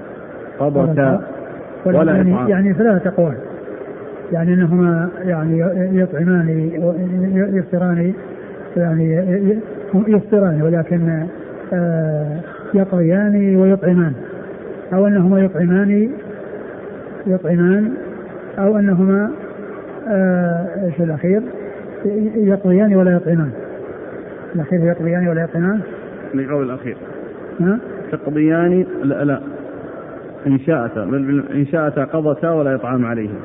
[0.58, 1.20] قضتا
[1.86, 2.48] ولا يعني, إطعام.
[2.48, 3.36] يعني ثلاثة أقوال.
[4.32, 5.60] يعني أنهما يعني
[6.00, 6.70] يطعمان
[7.54, 8.12] يفطران
[8.76, 9.26] يعني
[9.94, 11.26] يفطران ولكن
[11.72, 12.40] آه،
[12.74, 14.12] يطغيان ويطعمان.
[14.92, 16.10] أو أنهما يطعمان
[17.26, 17.92] يطعمان
[18.58, 19.30] أو أنهما
[20.08, 21.42] آه، إيش الأخير؟
[22.36, 23.50] يطغيان ولا يطعمان.
[24.54, 25.80] الأخير يقضيان ولا يطعمان
[26.34, 26.96] القول الأخير.
[27.60, 27.78] ها؟
[28.12, 29.40] تقضيان لا لا.
[30.46, 33.38] إن شاءتا بل إن شاءتا قضتا ولا إطعام عليهم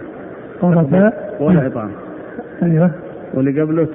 [0.62, 1.91] قضتا ولا إطعام
[2.64, 2.91] أيوه.
[3.34, 3.88] واللي قبله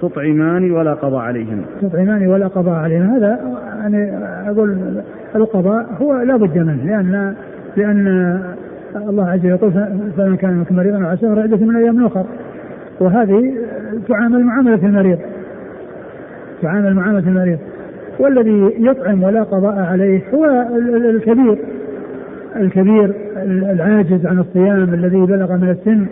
[0.00, 3.40] تطعمان ولا قضاء عليهم تطعمان ولا قضاء عليهم هذا
[3.78, 4.16] يعني
[4.50, 5.02] أقول
[5.34, 7.34] القضاء هو لا بد منه لأن
[7.76, 8.06] لأن
[8.96, 9.72] الله عز وجل يقول
[10.16, 12.26] فمن كان منكم مريضا أو على سفر عدة من أيام أخر.
[13.00, 13.54] وهذه
[14.08, 15.18] تعامل معاملة المريض.
[16.62, 17.58] تعامل معاملة المريض.
[18.18, 20.44] والذي يطعم ولا قضاء عليه هو
[21.10, 21.58] الكبير
[22.56, 23.14] الكبير
[23.46, 26.06] العاجز عن الصيام الذي بلغ من السن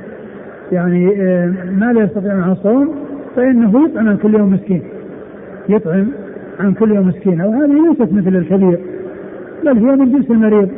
[0.72, 2.94] يعني آه، ما لا يستطيع معه الصوم
[3.36, 4.82] فإنه يطعم عن كل يوم مسكين.
[5.68, 6.07] يطعم
[6.61, 7.40] عن كل يوم مسكين.
[7.40, 8.78] وهذه ليست مثل الكبير
[9.64, 10.68] بل هي من جنس المريض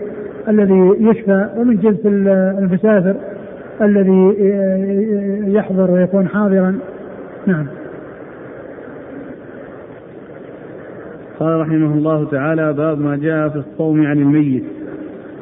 [0.49, 3.17] الذي يشفى ومن جنس المسافر
[3.83, 6.79] الذي آه، يحضر ويكون حاضرا.
[7.47, 7.67] نعم.
[11.43, 14.65] قال رحمه الله تعالى باب ما جاء في الصوم عن الميت.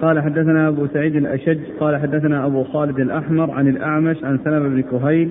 [0.03, 4.81] قال حدثنا أبو سعيد الأشج قال حدثنا أبو خالد الأحمر عن الأعمش عن سلمة بن
[4.83, 5.29] كهيل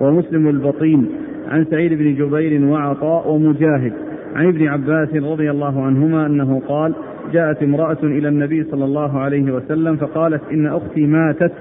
[0.00, 1.08] ومسلم البطين
[1.48, 3.92] عن سعيد بن جبير وعطاء ومجاهد
[4.34, 6.94] عن ابن عباس رضي الله عنهما أنه قال
[7.32, 11.52] جاءت امرأة إلى النبي صلى الله عليه وسلم فقالت إن أختي ماتت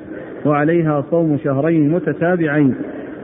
[0.46, 2.76] وعليها صوم شهرين متتابعين.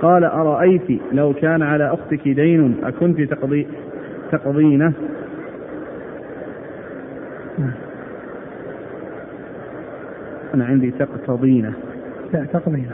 [0.01, 3.67] قال أرأيت لو كان على أختك دين أكنت تقضي
[4.31, 4.93] تقضينه؟
[10.53, 11.74] أنا عندي تقتضينه
[12.34, 12.91] لا تقضينة.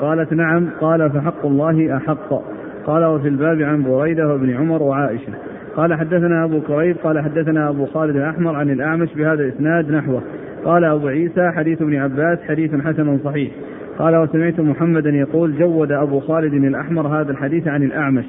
[0.00, 2.42] قالت نعم قال فحق الله أحق.
[2.86, 5.32] قال وفي الباب عن بريدة وابن عمر وعائشة.
[5.76, 10.22] قال حدثنا أبو كريب قال حدثنا أبو خالد الأحمر عن الأعمش بهذا الإسناد نحوه.
[10.64, 13.52] قال أبو عيسى حديث ابن عباس حديث حسن صحيح.
[13.98, 18.24] قال وسمعت محمدا يقول جود أبو خالد الأحمر هذا الحديث عن الأعمش.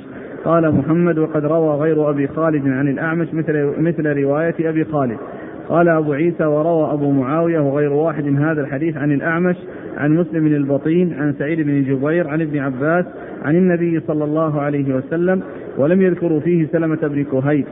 [0.45, 5.17] قال محمد وقد روى غير أبي خالد عن الأعمش مثل, مثل رواية أبي خالد.
[5.69, 9.55] قال أبو عيسى وروى أبو معاوية وغير واحد هذا الحديث عن الأعمش
[9.97, 13.05] عن مسلم البطين عن سعيد بن جبير عن ابن عباس
[13.45, 15.41] عن النبي صلى الله عليه وسلم
[15.77, 17.65] ولم يذكروا فيه سلمة بن كهيل.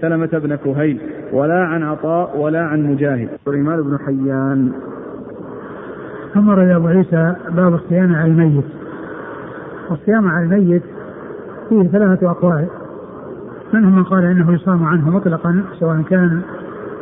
[0.00, 0.98] سلمة بن كهيل.
[1.32, 3.28] ولا عن عطاء ولا عن مجاهد.
[3.44, 4.72] سليمان بن حيان.
[6.36, 8.64] ثم رد أبو عيسى باب الصيام على الميت.
[9.90, 10.82] والصيام على الميت
[11.68, 12.66] فيه ثلاثة أقوال.
[13.72, 16.40] منهم من قال إنه يصام عنه مطلقا سواء كان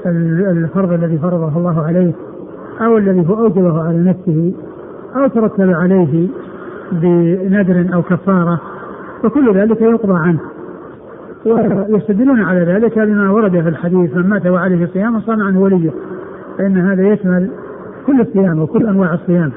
[0.07, 2.13] الفرض الذي فرضه الله عليه
[2.81, 4.55] أو الذي هو أوجبه على نفسه
[5.17, 6.29] أو ترتب عليه
[6.93, 8.61] بنذر أو كفارة
[9.23, 10.41] فكل ذلك يقضى عنه.
[11.47, 15.91] ويستدلون على ذلك بما ورد في الحديث من مات وعليه صيام صام عنه وليه
[16.59, 17.51] فإن هذا يشمل
[18.07, 19.53] كل الصيام وكل أنواع الصيام.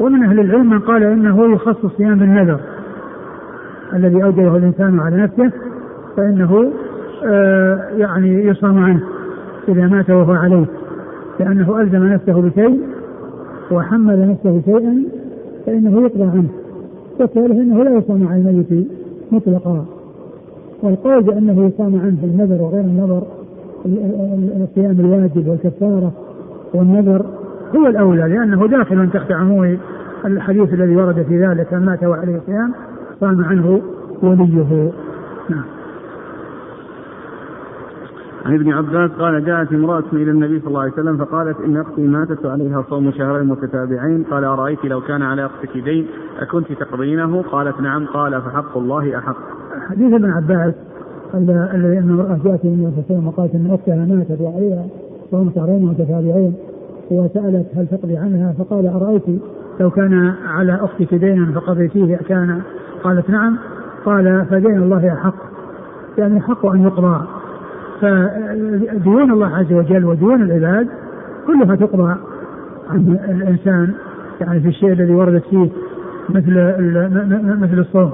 [0.00, 2.60] ومن أهل العلم من قال إنه يخص الصيام بالنذر
[3.94, 5.50] الذي أوجبه الإنسان على نفسه
[6.16, 6.72] فإنه
[7.24, 9.00] آه يعني يصام عنه
[9.68, 10.66] إذا مات وهو عليه.
[11.40, 12.80] لأنه ألزم نفسه بشيء
[13.70, 15.04] وحمل نفسه شيئا
[15.66, 16.48] فإنه يقضى عنه.
[17.20, 18.86] وكذلك أنه لا يصام عن الميت
[19.32, 19.84] مطلقا.
[20.82, 23.22] والقول بأنه يصام عنه النذر وغير النذر
[24.62, 26.12] الصيام الواجب والكفارة
[26.74, 27.26] والنذر
[27.76, 29.78] هو الأولى لأنه داخل تحت عموم
[30.24, 32.74] الحديث الذي ورد في ذلك من مات وعليه صيام
[33.20, 33.82] صام عنه
[34.22, 34.92] وليه.
[35.50, 35.64] نعم.
[38.46, 42.06] عن ابن عباس قال جاءت امرأة إلى النبي صلى الله عليه وسلم فقالت إن أختي
[42.06, 44.24] ماتت وعليها صوم شهرين متتابعين.
[44.30, 46.06] قال أرأيت لو كان على أختك دين
[46.38, 48.06] أكنت تقضينه؟ قالت نعم.
[48.06, 49.36] قال فحق الله أحق.
[49.90, 50.74] حديث ابن عباس
[51.34, 54.86] الذي أن امرأة جاءت إلى النبي صلى الله عليه وسلم وقالت أن أختها ماتت وعليها
[55.30, 56.54] صوم شهرين متتابعين.
[57.10, 59.22] وسألت هل تقضي عنها فقال أرأيت
[59.80, 62.62] لو كان على أختك دينا فقضيتيه كان؟
[63.04, 63.56] قالت نعم.
[64.04, 65.34] قال فدين الله أحق
[66.18, 67.26] يعني حق أن يقضى.
[68.00, 70.88] فديون الله عز وجل وديون العباد
[71.46, 72.16] كلها تقضى
[72.90, 73.94] عن الإنسان
[74.40, 75.70] يعني في الشيء الذي وردت فيه
[76.28, 76.50] مثل
[77.60, 78.10] مثل الصوم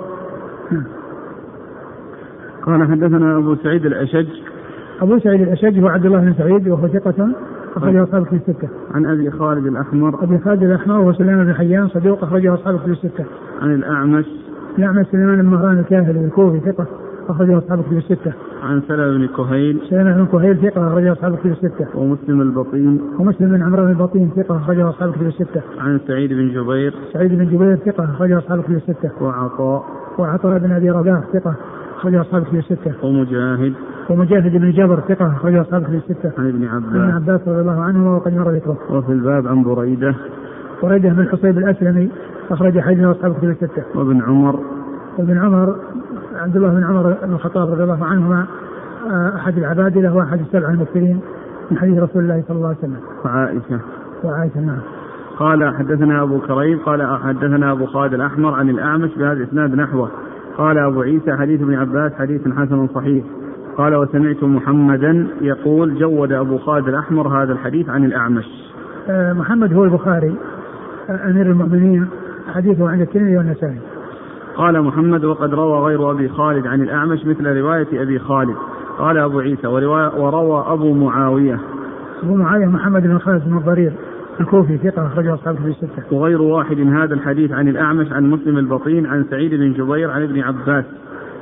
[2.62, 4.26] قال حدثنا أبو سعيد الأشج
[5.02, 7.28] أبو سعيد الأشج هو عبد الله بن سعيد وهو ثقة
[7.76, 8.68] أخرجه أصحاب في الستة.
[8.94, 10.24] عن أبي خالد الأحمر.
[10.24, 13.24] أبي خالد الأحمر وهو سليمان بن حيان صدوق أخرجه أصحاب في الستة.
[13.62, 14.26] عن الأعمش.
[14.78, 16.86] الأعمش سليمان بن مهران الكاهلي الكوفي ثقة
[17.28, 18.32] أخرجه أصحاب الكتب الستة.
[18.62, 19.80] عن سلمة بن كهيل.
[19.90, 21.86] سلمة بن كهيل ثقة أخرجه أصحاب الكتب الستة.
[21.94, 23.00] ومسلم البطين.
[23.18, 25.62] ومسلم بن عمرو بن البطين ثقة أخرجه أصحاب الكتب الستة.
[25.78, 26.94] عن سعيد بن جبير.
[27.12, 29.10] سعيد بن جبير ثقة أخرجه أصحاب الكتب الستة.
[29.20, 29.84] وعطاء.
[30.18, 31.54] وعطاء بن أبي رباح ثقة
[32.02, 32.92] أخرجه أصحاب الكتب الستة.
[33.02, 33.72] ومجاهد.
[34.10, 36.32] ومجاهد بن جبر ثقة أخرجه أصحاب الكتب الستة.
[36.38, 36.94] عن ابن عباس.
[36.94, 38.78] ابن عباس رضي الله عنه وقد مر ذكره.
[38.90, 40.14] وفي الباب عن بريدة.
[40.82, 42.10] بريدة بن الحصيب الأسلمي
[42.50, 43.82] أخرج حديثه أصحاب الكتب الستة.
[43.94, 44.60] وابن عمر.
[45.18, 45.76] وابن عمر
[46.34, 48.46] عبد الله بن عمر بن الخطاب رضي الله عنهما
[49.10, 51.20] آه، أحد العبادله واحد السبع المكثرين
[51.70, 53.00] من حديث رسول الله صلى الله عليه وسلم.
[53.24, 53.80] وعائشة.
[54.24, 54.78] وعائشة نعم.
[55.38, 60.08] قال حدثنا أبو كريم قال حدثنا أبو خالد الأحمر عن الأعمش بهذا الإسناد نحوه.
[60.58, 63.24] قال أبو عيسى حديث ابن عباس حديث حسن صحيح.
[63.76, 68.44] قال وسمعت محمدا يقول جود أبو خالد الاحمر هذا الحديث عن الأعمش.
[69.08, 70.34] آه، محمد هو البخاري
[71.10, 72.06] آه، أمير المؤمنين
[72.54, 73.78] حديثه عند الترمذي والنسائي.
[74.56, 78.56] قال محمد وقد روى غير أبي خالد عن الأعمش مثل رواية أبي خالد
[78.98, 81.60] قال أبو عيسى وروى أبو معاوية
[82.22, 83.92] أبو معاوية محمد بن خالد بن الضرير
[84.40, 86.02] الكوفي ثقة أخرجه أصحاب في الستة.
[86.16, 90.40] وغير واحد هذا الحديث عن الأعمش عن مسلم البطين عن سعيد بن جبير عن ابن
[90.40, 90.84] عباس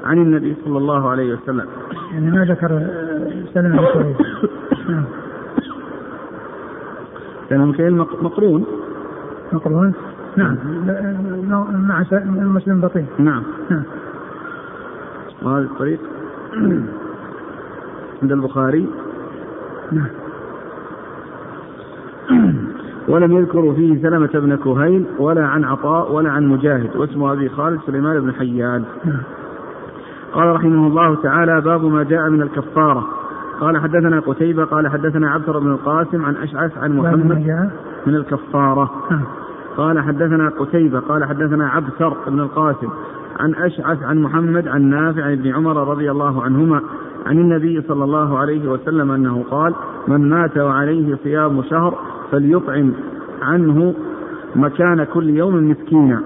[0.04, 1.66] عن النبي صلى الله عليه وسلم.
[2.12, 2.68] يعني ما ذكر
[3.54, 4.16] سلمة بن كهيل.
[4.88, 5.04] نعم.
[7.48, 8.66] سلمة بن مقرون.
[9.52, 9.94] مقرون؟
[10.36, 10.56] نعم
[11.72, 13.82] مع مسلم بطين نعم نعم
[15.42, 16.00] وهذا الطريق
[18.22, 18.88] عند البخاري
[19.92, 20.08] نعم
[23.10, 27.80] ولم يذكروا فيه سلمة بن كهيل ولا عن عطاء ولا عن مجاهد واسمه أبي خالد
[27.86, 28.84] سليمان بن حيان.
[30.32, 33.06] قال رحمه الله تعالى باب ما جاء من الكفارة
[33.60, 37.70] قال حدثنا قتيبة قال حدثنا عبد بن القاسم عن أشعث عن محمد
[38.06, 38.90] من الكفارة.
[39.76, 42.88] قال حدثنا قتيبة قال حدثنا عبثر بن القاسم
[43.40, 46.80] عن أشعث عن محمد عن نافع ابن عمر رضي الله عنهما
[47.26, 49.74] عن النبي صلى الله عليه وسلم أنه قال
[50.08, 51.94] من مات وعليه صيام شهر
[52.32, 52.92] فليطعم
[53.42, 53.94] عنه
[54.56, 56.20] مكان كل يوم مسكينا.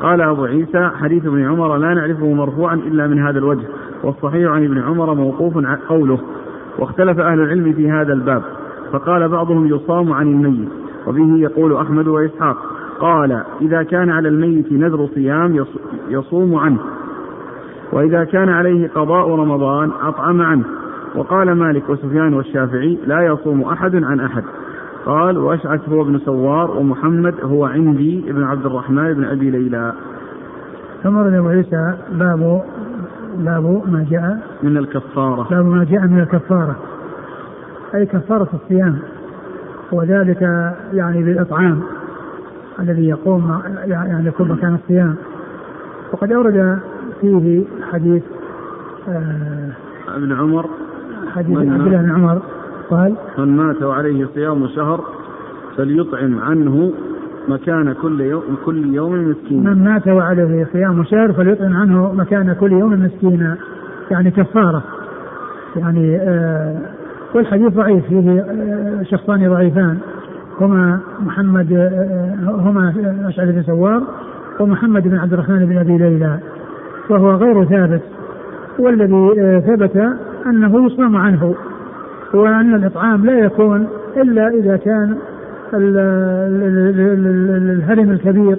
[0.00, 3.66] قال أبو عيسى حديث ابن عمر لا نعرفه مرفوعا إلا من هذا الوجه
[4.04, 6.18] والصحيح عن ابن عمر موقوف قوله
[6.78, 8.42] واختلف أهل العلم في هذا الباب
[8.92, 10.68] فقال بعضهم يصام عن الميت
[11.06, 12.56] وبه يقول أحمد وإسحاق
[13.00, 15.64] قال إذا كان على الميت نذر صيام
[16.08, 16.78] يصوم عنه
[17.92, 20.64] وإذا كان عليه قضاء رمضان أطعم عنه.
[21.14, 24.44] وقال مالك وسفيان والشافعي لا يصوم أحد عن أحد.
[25.06, 29.92] قال وأشعث هو ابن سوار ومحمد هو عندي ابن عبد الرحمن بن أبي ليلى.
[31.02, 32.62] ثم أبو عيسى باب
[33.38, 35.46] باب ما جاء من الكفارة.
[35.50, 36.76] باب ما جاء من الكفارة.
[37.94, 38.98] أي كفارة الصيام.
[39.92, 40.42] وذلك
[40.92, 41.80] يعني بالإطعام
[42.80, 45.14] الذي يقوم يعني يكون مكان الصيام.
[46.12, 46.78] وقد أورد
[47.20, 48.22] فيه حديث
[49.08, 49.70] آه
[50.08, 50.66] ابن عمر.
[51.34, 52.42] حديث عبد الله بن عمر.
[52.90, 55.00] قال من مات وعليه صيام شهر
[55.76, 56.92] فليطعم عنه
[57.48, 59.74] مكان كل يوم كل يوم مسكينا.
[59.74, 63.56] من مات وعليه صيام شهر فليطعم عنه مكان كل يوم مسكينا.
[64.10, 64.82] يعني كفارة.
[65.76, 66.78] يعني آه
[67.34, 69.98] والحديث ضعيف فيه آه شخصان ضعيفان.
[70.60, 72.94] هما محمد آه هما
[73.28, 74.02] أشعث بن سوار
[74.60, 76.38] ومحمد بن عبد الرحمن بن أبي ليلى.
[77.10, 78.02] وهو غير ثابت.
[78.78, 79.96] والذي آه ثبت
[80.46, 81.54] أنه يصام عنه.
[82.34, 85.16] وأن الإطعام لا يكون إلا إذا كان
[87.72, 88.58] الهرم الكبير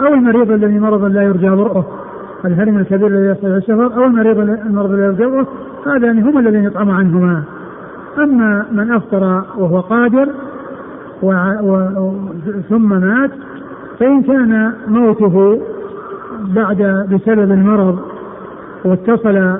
[0.00, 1.86] أو المريض الذي مرض لا يرجى برؤه
[2.44, 5.46] الهرم الكبير الذي يصل السفر أو المريض المرض لا يرجى برؤه
[5.86, 7.42] هذان هم الذين يطعم عنهما.
[8.18, 10.28] أما من أفطر وهو قادر
[11.22, 11.32] و...
[11.62, 12.12] و...
[12.68, 13.30] ثم مات
[14.00, 15.60] فإن كان موته
[16.54, 17.98] بعد بسبب المرض
[18.84, 19.56] واتصل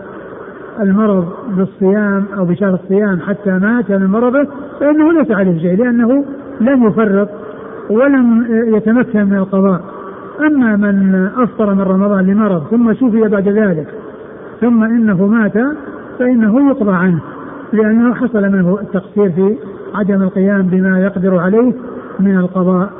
[0.81, 4.47] المرض بالصيام أو بشهر الصيام حتى مات من مرضه
[4.81, 6.25] فإنه ليس عليه شيء لأنه
[6.61, 7.29] لم يفرط
[7.91, 9.81] ولم يتمكن من القضاء.
[10.41, 13.87] أما من أفطر من رمضان لمرض ثم شفي بعد ذلك
[14.61, 15.55] ثم إنه مات
[16.19, 17.21] فإنه يقضى عنه
[17.73, 19.57] لأنه حصل منه التقصير في
[19.95, 21.73] عدم القيام بما يقدر عليه
[22.21, 22.91] من القضاء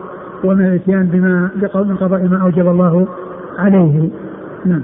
[0.45, 3.09] ومن الإتيان بما من قضاء ما أوجب الله
[3.59, 4.11] عليه.
[4.65, 4.83] نعم.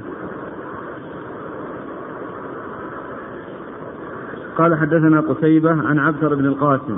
[4.59, 6.97] قال حدثنا قتيبة عن عبثر بن القاسم.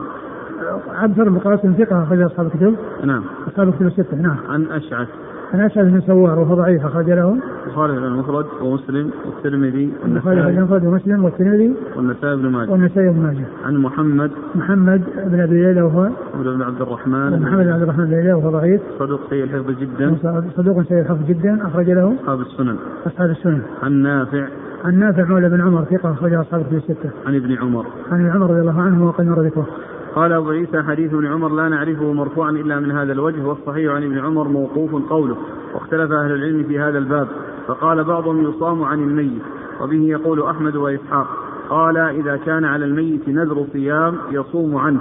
[0.94, 2.76] عبثر بن القاسم ثقة أخرج أصحاب الكتب.
[3.04, 3.22] نعم.
[3.48, 4.36] أصحاب الكتب الستة نعم.
[4.48, 5.08] عن أشعث.
[5.54, 7.36] عن أشعث بن سوار وهو ضعيف أخرج له.
[7.66, 12.70] البخاري المفرد ومسلم والترمذي البخاري المفرد ومسلم والترمذي والنسائي بن ماجه.
[12.70, 13.44] والنسائي بن ماجه.
[13.64, 14.30] عن محمد.
[14.54, 17.42] محمد بن أبي ليلى وهو بن عبد الرحمن.
[17.42, 18.80] محمد بن عبد الرحمن بن ليلى وهو ضعيف.
[18.98, 20.16] صدوق سيء الحفظ جدا.
[20.56, 22.14] صدوق سيء الحفظ جدا أخرج له.
[22.22, 22.76] أصحاب السنن.
[23.06, 23.62] أصحاب السنن.
[23.82, 24.46] عن نافع.
[24.84, 27.10] عن نافع مولى بن عمر ثقة أخرج أصحاب الكتب الستة.
[27.26, 27.86] عن ابن عمر.
[28.10, 29.66] عن ابن عمر رضي الله عنه وقد مر ذكره.
[30.14, 34.02] قال أبو عيسى حديث ابن عمر لا نعرفه مرفوعا إلا من هذا الوجه والصحيح عن
[34.02, 35.36] ابن عمر موقوف قوله
[35.74, 37.28] واختلف أهل العلم في هذا الباب
[37.66, 39.42] فقال بعضهم يصام عن الميت
[39.80, 41.26] وبه يقول أحمد وإسحاق
[41.68, 45.00] قال إذا كان على الميت نذر صيام يصوم عنه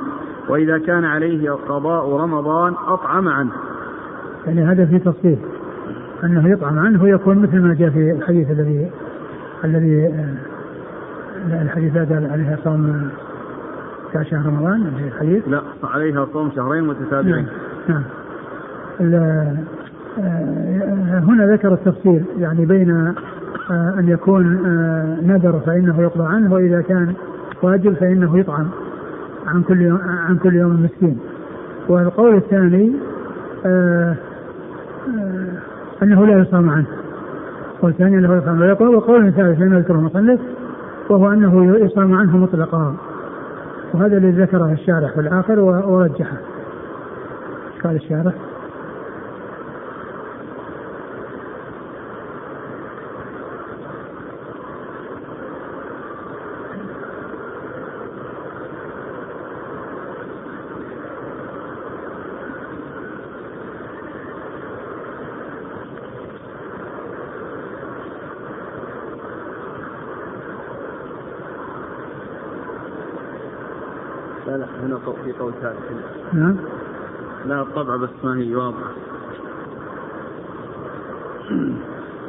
[0.49, 3.51] وإذا كان عليه قضاء رمضان أطعم عنه
[4.45, 5.37] يعني هذا في تفصيل
[6.23, 8.89] أنه يطعم عنه يكون مثل ما جاء في الحديث الذي
[9.63, 10.13] الذي
[11.61, 13.09] الحديث هذا عليها صوم
[14.13, 15.47] شهر رمضان في الحديث.
[15.47, 17.47] لا عليها صوم شهرين متتابعين.
[17.87, 18.03] نعم,
[18.99, 19.57] نعم.
[21.29, 23.13] هنا ذكر التفصيل يعني بين
[23.69, 24.45] أن يكون
[25.23, 27.13] نذر فإنه يقضى عنه وإذا كان
[27.61, 28.67] واجب فإنه يطعم
[29.47, 31.19] عن كل يوم عن كل يوم مسكين
[31.87, 32.91] والقول الثاني
[36.03, 36.85] أنه لا يصام عنه.
[37.81, 40.39] والثاني انه يصام عنه وقول ثالث لم يذكره المصنف
[41.09, 42.95] وهو أنه يصام عنه مطلقا.
[43.93, 46.37] وهذا الذي ذكره الشارح في الآخر ورجحه
[47.83, 48.33] قال الشارح
[74.49, 75.79] لا لا هنا في قول ثالث
[76.33, 76.55] نعم.
[77.45, 78.91] لا الطبع بس ما هي واضحة.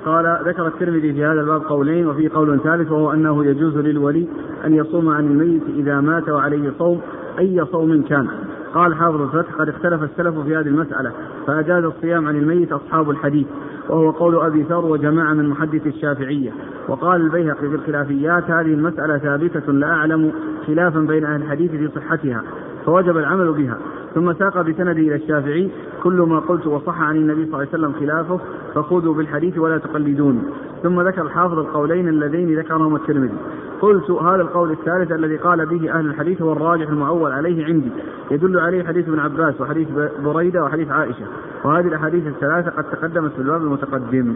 [0.05, 4.29] قال ذكر الترمذي في هذا الباب قولين وفي قول ثالث وهو أنه يجوز للولي
[4.65, 7.01] أن يصوم عن الميت إذا مات وعليه صوم
[7.39, 8.29] أي صوم كان.
[8.75, 11.13] قال حافظ الفتح قد اختلف السلف في هذه المسألة
[11.47, 13.47] فأجاز الصيام عن الميت أصحاب الحديث
[13.89, 16.53] وهو قول أبي ثور وجماعة من محدث الشافعية.
[16.89, 20.33] وقال البيهقي في الخلافيات هذه المسألة ثابتة لا أعلم
[20.71, 22.43] خلافا بين أهل الحديث في صحتها
[22.87, 23.79] فوجب العمل بها
[24.15, 25.71] ثم ساق بسنده إلى الشافعي
[26.03, 28.41] كل ما قلت وصح عن النبي صلى الله عليه وسلم خلافه
[28.75, 30.43] فخذوا بالحديث ولا تقلدون.
[30.83, 33.37] ثم ذكر الحافظ القولين اللذين ذكرهما الترمذي.
[33.81, 37.91] قلت هذا القول الثالث الذي قال به أهل الحديث هو الراجح المعول عليه عندي.
[38.31, 39.89] يدل عليه حديث ابن عباس وحديث
[40.25, 41.25] بريدة وحديث عائشة.
[41.65, 44.35] وهذه الأحاديث الثلاثة قد تقدمت في الباب المتقدم.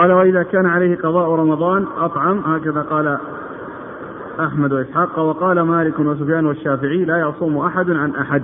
[0.00, 3.18] قال وإذا كان عليه قضاء رمضان أطعم هكذا قال
[4.40, 8.42] أحمد وإسحاق وقال مالك وسفيان والشافعي لا يصوم أحد عن أحد.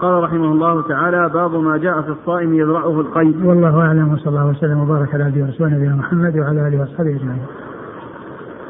[0.00, 3.44] قال رحمه الله تعالى باب ما جاء في الصائم يذرعه القيد.
[3.44, 7.46] والله أعلم وصلى الله وسلم وبارك على عبده ورسوله نبينا محمد وعلى آله وأصحابه أجمعين.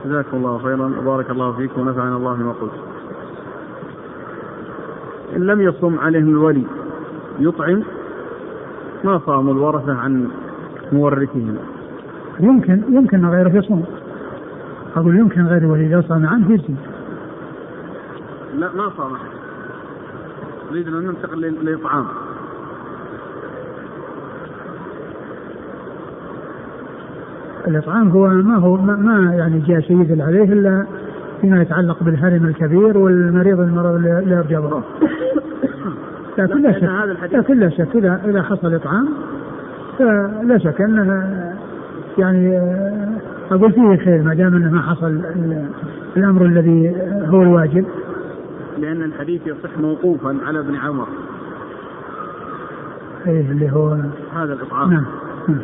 [0.05, 2.73] جزاكم الله خيرا وبارك الله فيكم ونفعنا الله بما قلت.
[5.37, 6.65] إن لم يصم عليهم الولي
[7.39, 7.83] يطعم
[9.05, 10.29] ما صاموا الورثة عن
[10.93, 11.57] مورثهم
[12.41, 13.85] يمكن يمكن غيره يصوم.
[14.97, 16.75] أقول يمكن غير الولي لو صام عنه يجزي
[18.55, 19.13] لا ما صام.
[20.71, 22.07] نريد أن ننتقل للإطعام
[27.67, 30.87] الإطعام هو ما هو ما, يعني جاء شيء عليه إلا
[31.41, 34.57] فيما يتعلق بالهرم الكبير والمريض المرض لا يرجى
[36.39, 39.09] لكن لا شك لكن لا شك إذا إذا حصل إطعام
[39.99, 41.25] فلا شك أنه
[42.19, 42.59] يعني
[43.51, 45.21] أقول فيه خير ما دام أنه ما حصل
[46.17, 47.85] الأمر الذي هو الواجب.
[48.79, 51.09] لأن الحديث يصح موقوفا على ابن عمر.
[53.27, 53.89] إيه اللي هو
[54.35, 54.93] هذا الإطعام.
[54.93, 55.05] نعم,
[55.49, 55.59] نعم.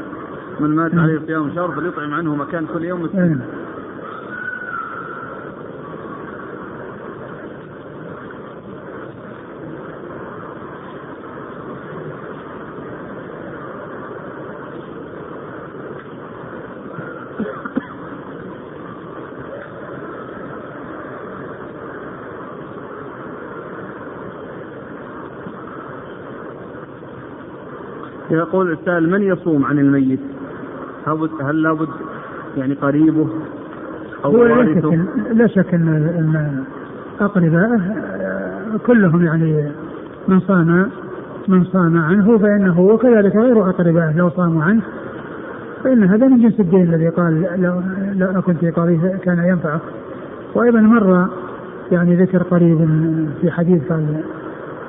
[0.61, 3.41] من مات عليه صيام شهر فليطعم عنه مكان كل يوم مسكين.
[28.35, 30.20] يقول السائل من يصوم عن الميت؟
[31.41, 31.89] هل لابد
[32.57, 33.28] يعني قريبه
[34.24, 36.64] أو وارثه؟ لا شك ان إن
[37.20, 37.80] أقربائه
[38.87, 39.70] كلهم يعني
[40.28, 40.91] من صام
[41.49, 44.82] من صام عنه فإنه وكذلك غير أقربائه لو صاموا عنه
[45.85, 47.82] فإن هذا من جنس الدين الذي قال لو
[48.14, 49.80] لو كنت قريب كان ينفعه
[50.55, 51.28] وأيضا مر
[51.93, 52.78] يعني ذكر قريب
[53.41, 54.20] في حديث قال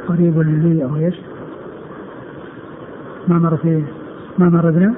[0.08, 1.16] قريب لي أو إيش؟
[3.28, 3.84] ما مر في
[4.38, 4.94] ما مر بنا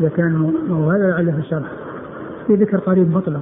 [0.00, 1.66] إذا كان هذا لعله في الشرح
[2.46, 3.40] في ذكر قريب مطلق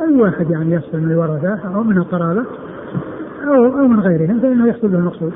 [0.00, 2.44] أي واحد يعني يحصل من الورثة أو من القرابة
[3.44, 5.32] أو أو من غيرهم فإنه يحصل له المقصود.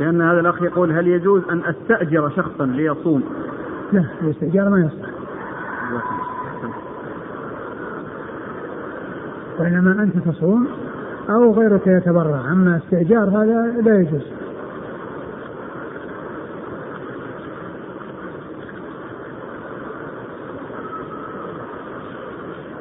[0.00, 3.22] لأن هذا الأخ يقول هل يجوز أن أستأجر شخصا ليصوم؟
[3.92, 5.08] لا الاستئجار ما يصلح.
[9.58, 10.68] وإنما أنت تصوم
[11.30, 14.22] أو غيرك يتبرع أما استئجار هذا لا يجوز.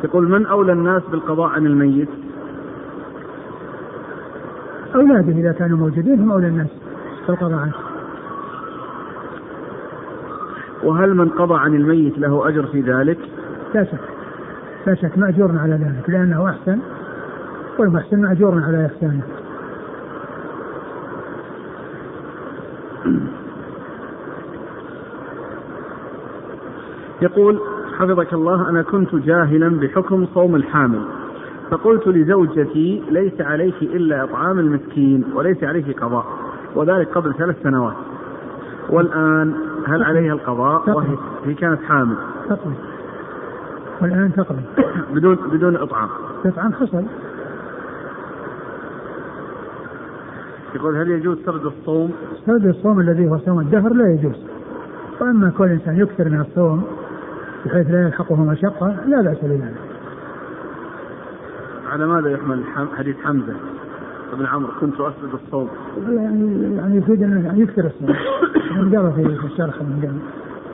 [0.03, 2.09] يقول من أولى الناس بالقضاء عن الميت؟
[4.95, 6.67] أولاده إذا كانوا موجودين هم أولى الناس
[7.27, 7.73] بالقضاء عنه.
[10.83, 13.17] وهل من قضى عن الميت له أجر في ذلك؟
[13.73, 14.16] لا شك.
[14.87, 16.79] لا شك مأجور على ذلك لأنه أحسن
[17.79, 19.23] والمحسن مأجور على إحسانه.
[27.21, 27.59] يقول
[27.97, 31.01] حفظك الله أنا كنت جاهلا بحكم صوم الحامل
[31.71, 36.25] فقلت لزوجتي ليس عليك إلا إطعام المسكين وليس عليك قضاء
[36.75, 37.95] وذلك قبل ثلاث سنوات.
[38.89, 39.53] والآن
[39.87, 42.15] هل عليها القضاء؟ وهي كانت حامل.
[42.49, 42.73] تقضي.
[44.01, 44.61] والآن تقضي
[45.13, 46.09] بدون بدون إطعام.
[46.45, 47.03] إطعام حصل
[50.75, 52.11] يقول هل يجوز سرد الصوم؟
[52.45, 54.35] سرد الصوم الذي هو صوم الدهر لا يجوز.
[55.21, 56.83] وأما كل إنسان يكثر من الصوم
[57.65, 59.75] بحيث لا يلحقه مشقة لا بأس بذلك.
[61.91, 62.63] على ماذا يحمل
[62.97, 63.53] حديث حمزة
[64.33, 65.69] ابن عمرو؟ كنت أسرد الصوم.
[66.07, 68.15] يعني يعني يفيد أنه يعني يكثر الصوم.
[68.77, 70.17] من قال في الشرح من قال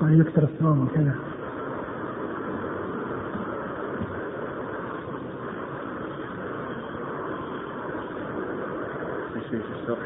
[0.01, 1.15] يعني يكثر الصوم وكذا.
[9.85, 9.97] في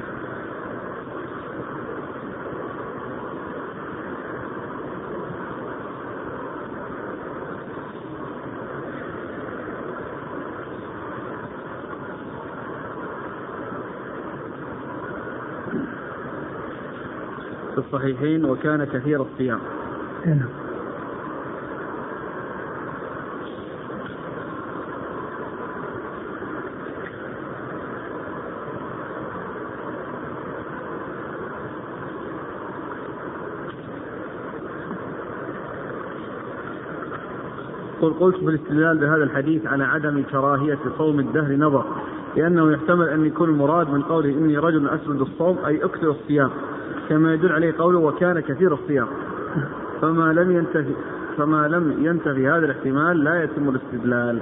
[17.78, 19.59] الصحيحين وكان كثير الصيام.
[38.08, 41.86] قل قلت في الاستدلال بهذا الحديث على عدم كراهية صوم الدهر نظر
[42.36, 46.49] لأنه يحتمل أن يكون المراد من قوله إني رجل أسرد الصوم أي أكثر الصيام
[47.10, 49.08] كما يدل عليه قوله وكان كثير الصيام.
[50.01, 50.93] فما لم ينتفي
[51.38, 54.39] فما لم ينتفي هذا الاحتمال لا يتم الاستدلال.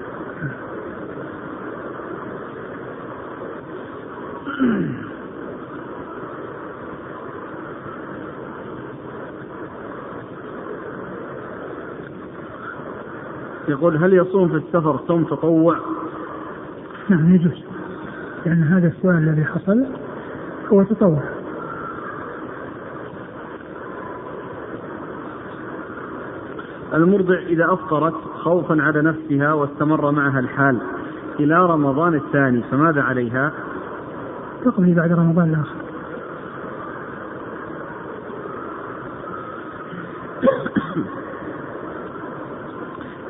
[13.67, 15.77] يقول هل يصوم في السفر صوم تطوع؟
[17.09, 17.63] نعم يجوز
[18.45, 19.85] لأن هذا السؤال الذي حصل
[20.73, 21.23] هو تطوع
[26.93, 30.77] المرضع إذا أفطرت خوفا على نفسها واستمر معها الحال
[31.39, 33.51] إلى رمضان الثاني فماذا عليها؟
[34.65, 35.74] تقضي بعد رمضان الآخر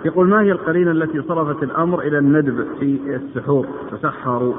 [0.05, 4.53] يقول ما هي القرينة التي صرفت الأمر إلى الندب في السحور؟ تسحروا.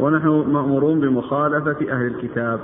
[0.00, 2.60] ونحن مأمورون بمخالفة أهل الكتاب.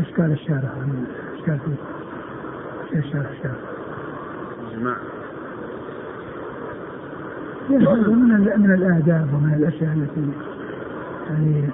[0.00, 0.72] إشكال الشارع؟
[1.38, 3.54] إشكال فيه؟ الشارع؟ الشارع
[4.72, 4.96] إجماع
[7.70, 7.78] من
[8.56, 10.28] من الآداب ومن الأشياء التي
[11.30, 11.68] يعني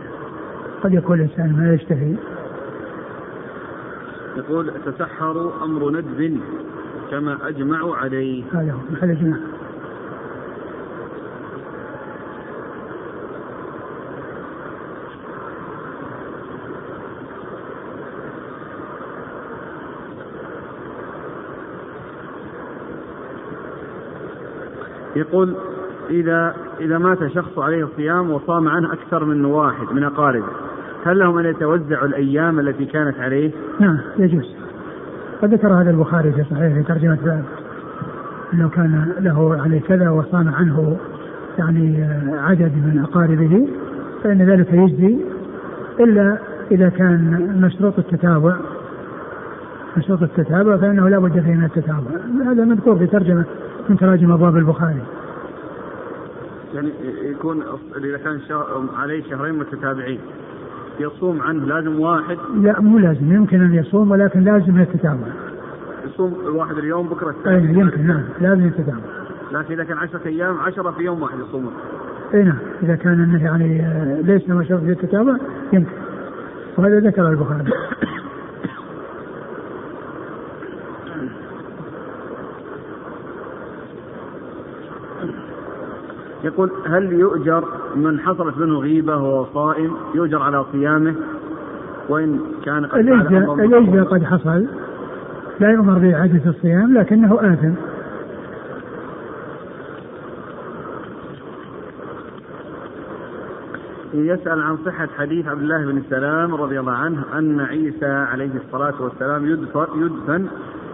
[0.83, 2.15] قد يكون الإنسان ما يشتهي.
[4.37, 6.41] يقول تسحروا أمر ندب
[7.11, 8.45] كما أجمعوا عليه.
[8.53, 9.39] هذا هو محل إجماع
[25.17, 25.55] يقول
[26.11, 30.70] إذا إذا مات شخص عليه الصيام وصام عنه أكثر من واحد من أقاربه
[31.05, 34.57] هل لهم أن يتوزعوا الأيام التي كانت عليه؟ نعم يجوز.
[35.43, 37.45] قد ذكر هذا البخاري في صحيح في ترجمة باب.
[38.55, 40.97] أنه كان له يعني كذا وصام عنه
[41.59, 43.69] يعني عدد من أقاربه
[44.23, 45.19] فإن ذلك يجزي.
[46.01, 46.39] إلا
[46.71, 48.57] إذا كان مشروط التتابع
[49.97, 52.51] مشروط التتابع فإنه لا بد فيه من التتابع.
[52.51, 53.45] هذا مذكور في ترجمة
[53.89, 55.03] من تراجم أبواب البخاري.
[56.75, 56.91] يعني
[57.23, 57.63] يكون
[57.97, 58.41] إذا كان
[58.97, 60.21] عليه شهرين متتابعين.
[60.99, 63.33] يصوم عنه لازم واحد؟ لا مو لازم.
[63.33, 65.27] يمكن أن يصوم ولكن لازم التتابع
[66.07, 67.69] يصوم الواحد اليوم بكرة الثاني.
[67.69, 68.23] أي يمكن نعم.
[68.41, 68.99] لازم التتابع
[69.53, 71.73] لكن إذا كان عشرة أيام عشرة في يوم واحد يصومون
[72.35, 72.59] أي نعم.
[72.83, 75.37] إذا كان أنه يعني آه، ليس مشروط في التتابع
[75.73, 75.93] يمكن.
[76.79, 77.65] وهذا ذكر البخاري.
[86.45, 87.65] يقول هل يؤجر
[87.97, 91.15] من حصلت منه غيبة وهو صائم؟ يؤجر على صيامه؟
[92.09, 94.67] وإن كان قد الإجزاء قد حصل.
[95.61, 97.73] لا يؤمر بإعادة الصيام لكنه آثم.
[104.15, 109.03] يسأل عن صحة حديث عبد الله بن سلام رضي الله عنه أن عيسى عليه الصلاة
[109.03, 110.47] والسلام يدفن, يدفن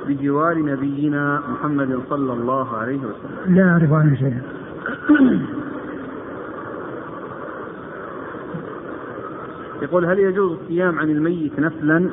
[0.09, 3.55] بجوار نبينا محمد صلى الله عليه وسلم.
[3.55, 4.42] لا أعرف عنه شيئا.
[9.82, 12.09] يقول هل يجوز الصيام عن الميت نفلا؟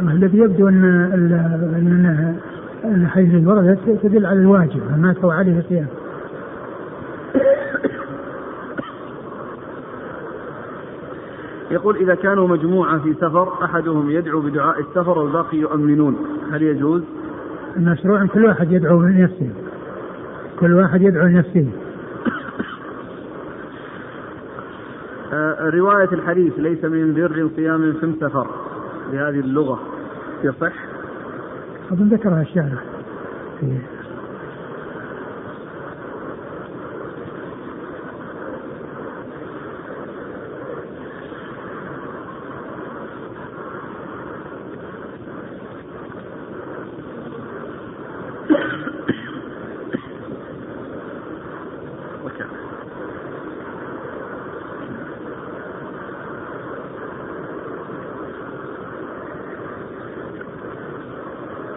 [0.00, 2.40] الذي يبدو أن
[2.84, 5.86] أن حيث الورد تدل على الواجب ما هو عليه الصيام.
[11.70, 16.16] يقول إذا كانوا مجموعة في سفر أحدهم يدعو بدعاء السفر والباقي يؤمنون
[16.52, 17.02] هل يجوز؟
[17.76, 19.50] المشروع كل واحد يدعو من نفسه
[20.60, 21.70] كل واحد يدعو لنفسه.
[25.32, 28.46] آه، رواية الحديث ليس من بر صيام في سفر
[29.12, 29.80] بهذه اللغة.
[30.44, 30.72] يصح؟
[31.92, 32.78] أظن ذكرها الشارع.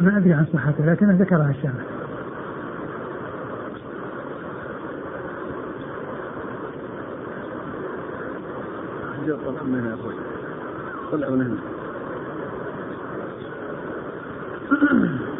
[0.03, 1.73] ما أدري عن صحته لكنه ذكرها الشارع.
[9.45, 10.13] طلع من هنا يا أخوي.
[11.11, 11.57] طلع من هنا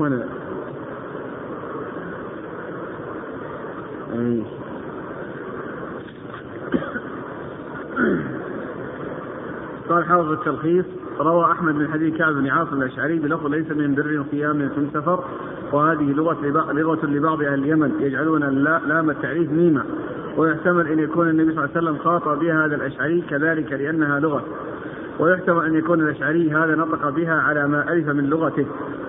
[0.00, 0.12] وين
[4.12, 4.44] اي
[9.88, 10.84] قال حافظ التلخيص
[11.20, 15.24] روى أحمد بن حديث كعب بن عاصم الأشعري بلفظ ليس من بر صيام في سفر
[15.72, 18.40] وهذه لغة لغة لبعض أهل اليمن يجعلون
[18.88, 19.84] لام التعريف ميما
[20.36, 24.44] ويحتمل أن يكون النبي صلى الله عليه وسلم خاطب بها هذا الأشعري كذلك لأنها لغة
[25.18, 28.66] ويحتمل أن يكون الأشعري هذا نطق بها على ما الف من لغته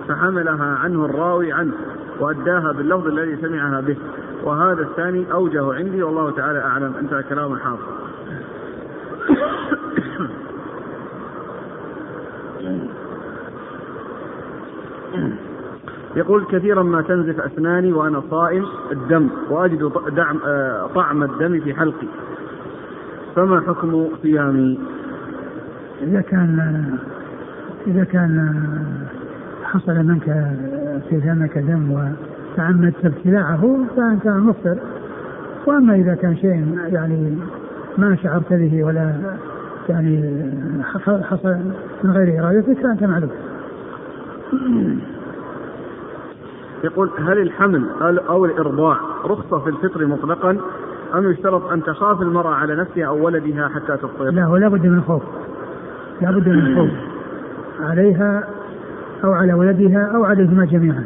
[0.08, 1.74] فحملها عنه الراوي عنه
[2.20, 3.98] وأداها باللفظ الذي سمعها به
[4.44, 7.95] وهذا الثاني أوجه عندي والله تعالى أعلم انتهى كلام الحافظ.
[16.16, 22.08] يقول كثيرا ما تنزف أسناني وأنا صائم الدم وأجد دعم آه، طعم الدم في حلقي.
[23.36, 24.80] فما حكم صيامي؟
[26.02, 26.84] إذا كان
[27.88, 28.54] إذا كان
[29.64, 30.24] حصل منك
[31.10, 34.78] في فمك دم وتعمدت ابتلاعه فأنت مفطر
[35.66, 37.38] وأما إذا كان شيء يعني
[37.98, 39.14] ما شعرت به ولا
[39.90, 40.44] يعني
[41.04, 41.56] حصل
[42.04, 43.32] من غير إرادتك فأنت معلوم.
[46.86, 50.58] يقول هل الحمل أو الإرضاع رخصة في الفطر مطلقا
[51.16, 54.98] أم يشترط أن تخاف المرأة على نفسها أو ولدها حتى تفطر؟ لا ولا بد من
[54.98, 55.24] الخوف
[56.22, 56.90] لا بد من الخوف
[57.80, 58.48] عليها
[59.24, 61.06] أو على ولدها أو عليهما جميعا.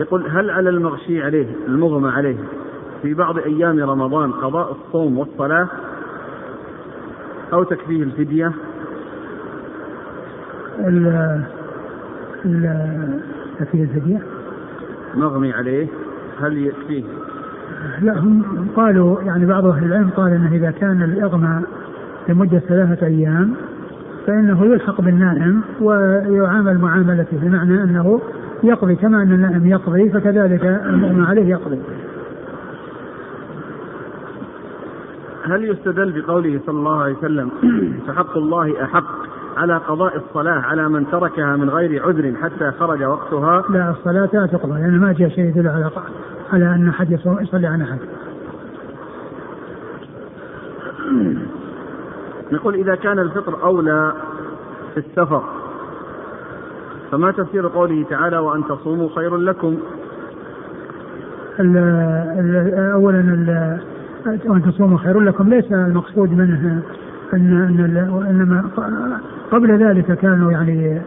[0.00, 2.36] يقول هل على المغشي عليه المغمى عليه
[3.02, 5.68] في بعض أيام رمضان قضاء الصوم والصلاة
[7.52, 8.52] أو تكفيه الفدية؟
[10.88, 11.50] ال
[13.58, 14.18] تكفيه الفدية
[15.14, 15.86] مغمي عليه.
[16.40, 17.04] هل يكفيه؟
[18.02, 21.62] لا هم قالوا يعني بعض أهل العلم قال أنه إذا كان الإغماء
[22.28, 23.54] لمدة ثلاثة أيام
[24.26, 28.20] فإنه يلحق بالنائم ويعامل معاملته بمعنى أنه
[28.62, 31.78] يقضي كما أن النائم يقضي فكذلك المغمى عليه يقضي.
[35.44, 37.50] هل يستدل بقوله صلى الله عليه وسلم
[38.06, 39.19] فحق الله أحق
[39.56, 43.64] على قضاء الصلاة على من تركها من غير عذر حتى خرج وقتها.
[43.70, 45.90] لا الصلاة لا تقضى لأن يعني ما جاء شيء يدل على
[46.52, 47.98] على أن أحد يصلي عن أحد.
[52.52, 54.12] نقول إذا كان الفطر أولى
[54.94, 55.42] في السفر
[57.10, 59.78] فما تفسير قوله تعالى وأن تصوموا خير لكم؟
[61.60, 61.76] ال
[62.38, 63.80] ال أولا
[64.46, 66.82] وأن تصوموا خير لكم ليس المقصود منه
[67.32, 67.80] أن أن
[68.30, 68.70] إنما
[69.50, 71.00] قبل ذلك كانوا يعني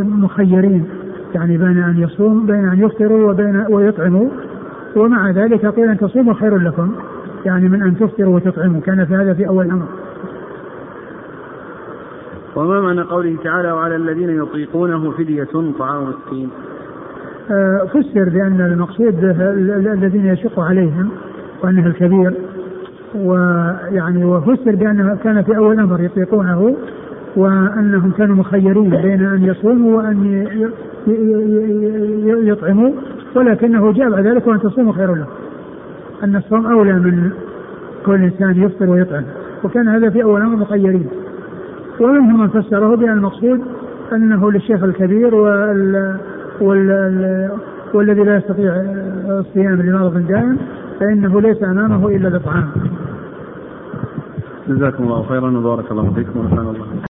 [0.00, 0.84] مخيرين
[1.34, 4.28] يعني بين أن يصوم بين أن يفطروا وبين ويطعموا.
[4.96, 6.94] ومع ذلك قيل أن تصوموا خير لكم
[7.44, 8.80] يعني من أن تفطروا وتطعموا.
[8.80, 9.86] كان في هذا في أول الأمر
[12.56, 15.48] وما معنى قوله تعالى وعلى الذين يطيقونه فدية
[15.78, 16.50] طعام مسكين
[17.50, 19.24] آه، فسر بأن المقصود
[19.86, 21.08] الذين يشق عليهم
[21.62, 22.34] وأنه الكبير.
[23.14, 26.76] ويعني وفسر بأنه كان في أول أمر يطيقونه
[27.36, 30.46] وأنهم كانوا مخيرين بين أن يصوموا وأن
[32.46, 32.92] يطعموا
[33.36, 35.26] ولكنه جاء بعد ذلك وأن تصوموا خير له
[36.24, 37.30] أن الصوم أولى من
[38.06, 39.24] كل إنسان يفطر ويطعم.
[39.64, 41.08] وكان هذا في أول أمر مخيرين.
[42.00, 43.60] ومنهم من فسره بأن المقصود
[44.12, 46.16] أنه للشيخ الكبير وال
[46.60, 47.50] وال
[47.94, 48.72] والذي لا يستطيع
[49.28, 50.58] الصيام لمرض دائم
[51.00, 52.68] فإنه ليس أمامه إلا الإطعام.
[54.68, 56.40] جزاكم الله خيرا وبارك الله فيكم.
[56.40, 56.86] ونفعنا الله